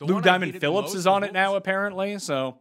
[0.00, 2.18] The Lou Diamond Phillips is on it now, apparently.
[2.18, 2.58] So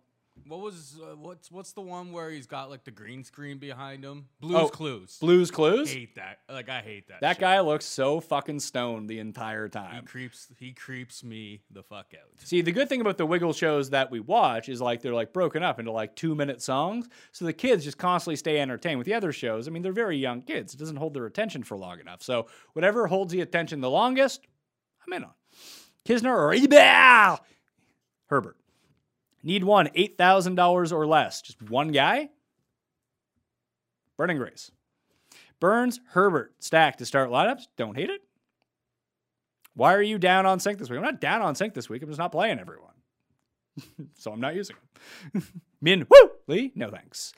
[0.47, 4.03] What was uh, what's what's the one where he's got like the green screen behind
[4.03, 4.25] him?
[4.39, 5.17] Blues Oh, Clues.
[5.19, 5.89] Blues Clues.
[5.89, 6.39] I hate that.
[6.49, 7.21] Like I hate that.
[7.21, 7.41] That shit.
[7.41, 9.89] guy looks so fucking stoned the entire time.
[9.91, 10.05] he time.
[10.05, 12.29] creeps he creeps me the fuck out.
[12.43, 15.33] See, the good thing about the Wiggle shows that we watch is like they're like
[15.33, 17.07] broken up into like two minute songs.
[17.31, 18.97] So the kids just constantly stay entertained.
[18.97, 20.73] With the other shows, I mean, they're very young kids.
[20.73, 22.21] It doesn't hold their attention for long enough.
[22.23, 24.45] So whatever holds the attention the longest,
[25.05, 25.31] I'm in on.
[26.05, 27.39] Kisner or Ebel?
[28.27, 28.57] Herbert.
[29.43, 31.41] Need one, $8,000 or less.
[31.41, 32.29] Just one guy?
[34.17, 34.71] Burning Grace.
[35.59, 37.63] Burns, Herbert, stack to start lineups.
[37.77, 38.21] Don't hate it.
[39.75, 40.97] Why are you down on Cink this week?
[40.97, 42.01] I'm not down on Cink this week.
[42.01, 42.93] I'm just not playing everyone.
[44.15, 44.75] so I'm not using
[45.33, 45.43] them.
[45.81, 47.33] Min, woo, Lee, no thanks.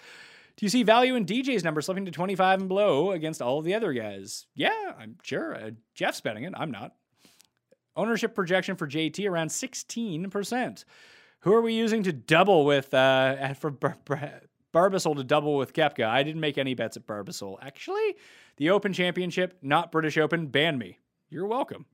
[0.57, 3.65] Do you see value in DJ's number slipping to 25 and below against all of
[3.65, 4.47] the other guys?
[4.55, 5.55] Yeah, I'm sure.
[5.55, 6.53] Uh, Jeff's betting it.
[6.55, 6.93] I'm not.
[7.95, 10.85] Ownership projection for JT around 16%.
[11.41, 14.41] Who are we using to double with uh, for Bar- Bar-
[14.73, 16.05] Barbasol to double with Koepka?
[16.05, 17.57] I didn't make any bets at Barbasol.
[17.61, 18.15] Actually,
[18.57, 20.99] the Open Championship, not British Open, ban me.
[21.29, 21.85] You're welcome.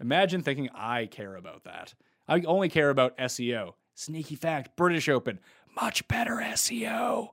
[0.00, 1.94] Imagine thinking I care about that.
[2.26, 3.74] I only care about SEO.
[3.94, 5.40] Sneaky fact British Open,
[5.80, 7.30] much better SEO.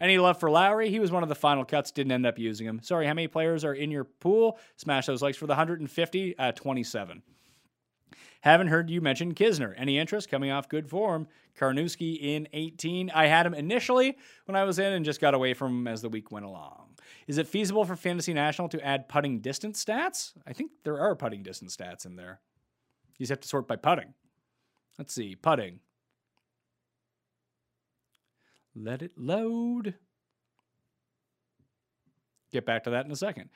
[0.00, 0.90] Any love for Lowry?
[0.90, 2.80] He was one of the final cuts, didn't end up using him.
[2.82, 4.58] Sorry, how many players are in your pool?
[4.76, 7.22] Smash those likes for the 150, uh, 27.
[8.40, 9.74] Haven't heard you mention Kisner.
[9.76, 11.26] Any interest coming off good form?
[11.56, 13.10] Carnoustie in 18.
[13.10, 16.02] I had him initially when I was in and just got away from him as
[16.02, 16.88] the week went along.
[17.26, 20.32] Is it feasible for Fantasy National to add putting distance stats?
[20.46, 22.40] I think there are putting distance stats in there.
[23.18, 24.14] You just have to sort by putting.
[24.98, 25.80] Let's see, putting.
[28.74, 29.94] Let it load.
[32.52, 33.50] Get back to that in a second.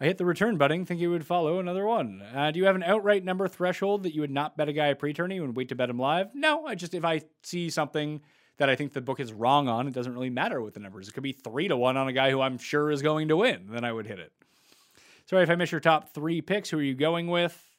[0.00, 2.22] I hit the return button, thinking you would follow another one.
[2.34, 4.88] Uh, do you have an outright number threshold that you would not bet a guy
[4.88, 6.34] a pre-tourney and wait to bet him live?
[6.34, 8.20] No, I just if I see something
[8.58, 11.08] that I think the book is wrong on, it doesn't really matter with the numbers.
[11.08, 13.36] It could be three to one on a guy who I'm sure is going to
[13.36, 14.32] win, then I would hit it.
[15.26, 16.70] Sorry if I miss your top three picks.
[16.70, 17.70] Who are you going with?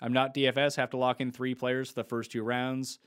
[0.00, 0.76] I'm not DFS.
[0.76, 2.98] Have to lock in three players for the first two rounds.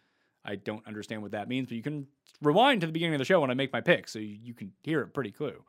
[0.45, 2.07] I don't understand what that means, but you can
[2.41, 4.71] rewind to the beginning of the show when I make my pick, so you can
[4.81, 5.63] hear it pretty clue.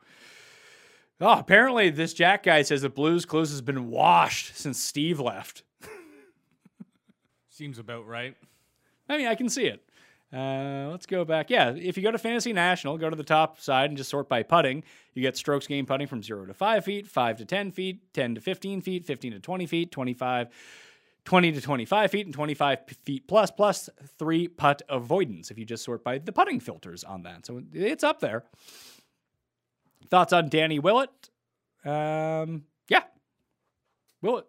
[1.19, 5.63] Oh, apparently this Jack guy says the Blues Clues has been washed since Steve left.
[7.49, 8.35] Seems about right.
[9.09, 9.83] I mean, I can see it.
[10.31, 11.49] Uh, let's go back.
[11.49, 14.27] Yeah, if you go to Fantasy National, go to the top side and just sort
[14.27, 14.83] by putting.
[15.13, 18.35] You get strokes gained putting from 0 to 5 feet, 5 to 10 feet, 10
[18.35, 20.49] to 15 feet, 15 to 20 feet, 25
[21.27, 25.83] 20 to 25 feet and 25 feet plus, plus three putt avoidance if you just
[25.83, 27.45] sort by the putting filters on that.
[27.45, 28.45] So it's up there.
[30.09, 31.29] Thoughts on Danny Willett?
[31.83, 33.03] Um, yeah.
[34.21, 34.45] Willett,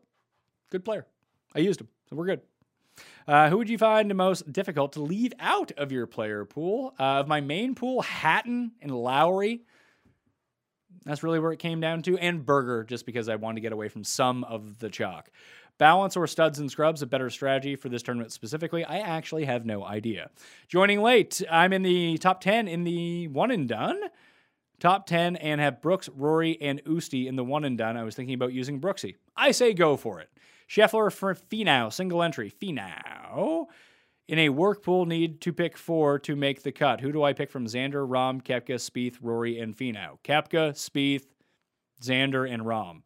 [0.71, 1.07] good player.
[1.55, 2.41] I used him, so we're good.
[3.27, 6.95] Uh, who would you find the most difficult to leave out of your player pool?
[6.99, 9.63] Uh, of my main pool, Hatton and Lowry.
[11.05, 12.19] That's really where it came down to.
[12.19, 15.31] And Berger, just because I wanted to get away from some of the chalk.
[15.79, 18.85] Balance or studs and scrubs, a better strategy for this tournament specifically?
[18.85, 20.31] I actually have no idea.
[20.67, 24.01] Joining late, I'm in the top 10 in the one and done.
[24.81, 27.97] Top 10 and have Brooks, Rory, and Usti in the one and done.
[27.97, 29.17] I was thinking about using Brooksy.
[29.37, 30.31] I say go for it.
[30.69, 32.53] Scheffler for Finau, single entry.
[32.63, 33.67] Finau.
[34.29, 37.01] In a work pool, need to pick four to make the cut.
[37.01, 40.19] Who do I pick from Xander, Rahm, Koepka, Spieth, Rory, and Finau?
[40.23, 41.25] Koepka, Spieth,
[42.03, 43.03] Xander, and Rahm.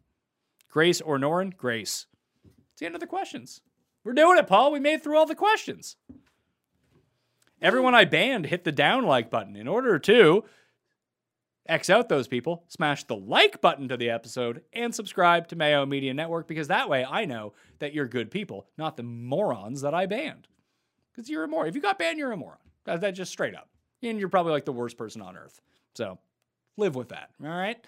[0.68, 1.56] Grace or Noren?
[1.56, 2.06] Grace.
[2.72, 3.60] It's the end of the questions.
[4.04, 4.72] We're doing it, Paul.
[4.72, 5.96] We made through all the questions.
[7.60, 9.54] Everyone I banned hit the down like button.
[9.54, 10.44] In order to
[11.66, 15.86] X out those people, smash the like button to the episode, and subscribe to Mayo
[15.86, 19.94] Media Network because that way I know that you're good people, not the morons that
[19.94, 20.48] I banned.
[21.12, 21.68] Because you're a moron.
[21.68, 22.56] If you got banned, you're a moron.
[22.84, 23.68] That, that just straight up.
[24.02, 25.60] And you're probably like the worst person on earth.
[25.94, 26.18] So
[26.76, 27.30] live with that.
[27.42, 27.78] All right.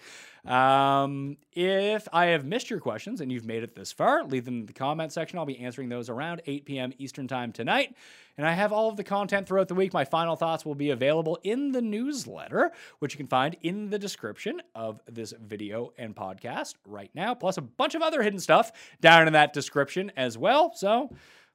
[0.45, 4.61] Um, if I have missed your questions and you've made it this far, leave them
[4.61, 5.39] in the comment section.
[5.39, 6.93] I'll be answering those around 8 p.m.
[6.99, 7.95] Eastern Time tonight.
[8.37, 9.93] And I have all of the content throughout the week.
[9.93, 13.97] My final thoughts will be available in the newsletter, which you can find in the
[13.97, 18.71] description of this video and podcast right now, plus a bunch of other hidden stuff
[19.01, 20.73] down in that description as well.
[20.75, 21.09] So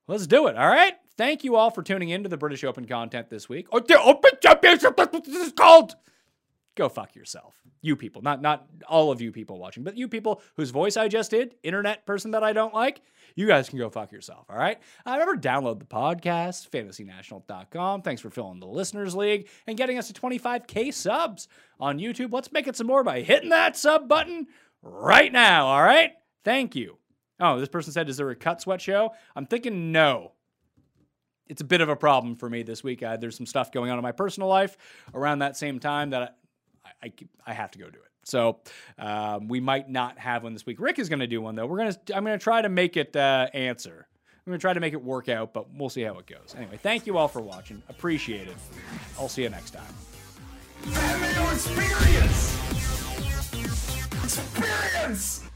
[0.09, 0.57] let's do it.
[0.57, 0.94] All right.
[1.16, 3.69] Thank you all for tuning in to the British Open content this week.
[3.73, 5.94] Or the Open Championship, that's what this is called
[6.76, 7.55] go fuck yourself.
[7.82, 11.09] You people, not not all of you people watching, but you people whose voice I
[11.09, 13.02] just did, internet person that I don't like,
[13.34, 14.78] you guys can go fuck yourself, all right?
[15.06, 18.02] I remember download the podcast, fantasynational.com.
[18.02, 21.48] Thanks for filling the listeners league and getting us to 25k subs
[21.78, 22.32] on YouTube.
[22.32, 24.47] Let's make it some more by hitting that sub button
[24.82, 26.12] right now, all right?
[26.44, 26.98] Thank you.
[27.38, 29.12] Oh, this person said, is there a cut sweat show?
[29.34, 30.32] I'm thinking no
[31.51, 33.02] it's a bit of a problem for me this week.
[33.02, 34.76] Uh, there's some stuff going on in my personal life
[35.12, 36.36] around that same time that
[37.03, 37.12] I,
[37.47, 38.11] I have to go do it.
[38.25, 38.61] So
[38.99, 40.81] um, we might not have one this week.
[40.81, 41.67] Rick is going to do one though.
[41.67, 44.07] We're gonna I'm gonna try to make it uh, answer.
[44.47, 46.55] I'm gonna try to make it work out, but we'll see how it goes.
[46.57, 47.83] Anyway, thank you all for watching.
[47.89, 48.57] Appreciate it.
[49.19, 49.95] I'll see you next time.
[51.53, 52.57] Experience!
[54.25, 55.49] Experience!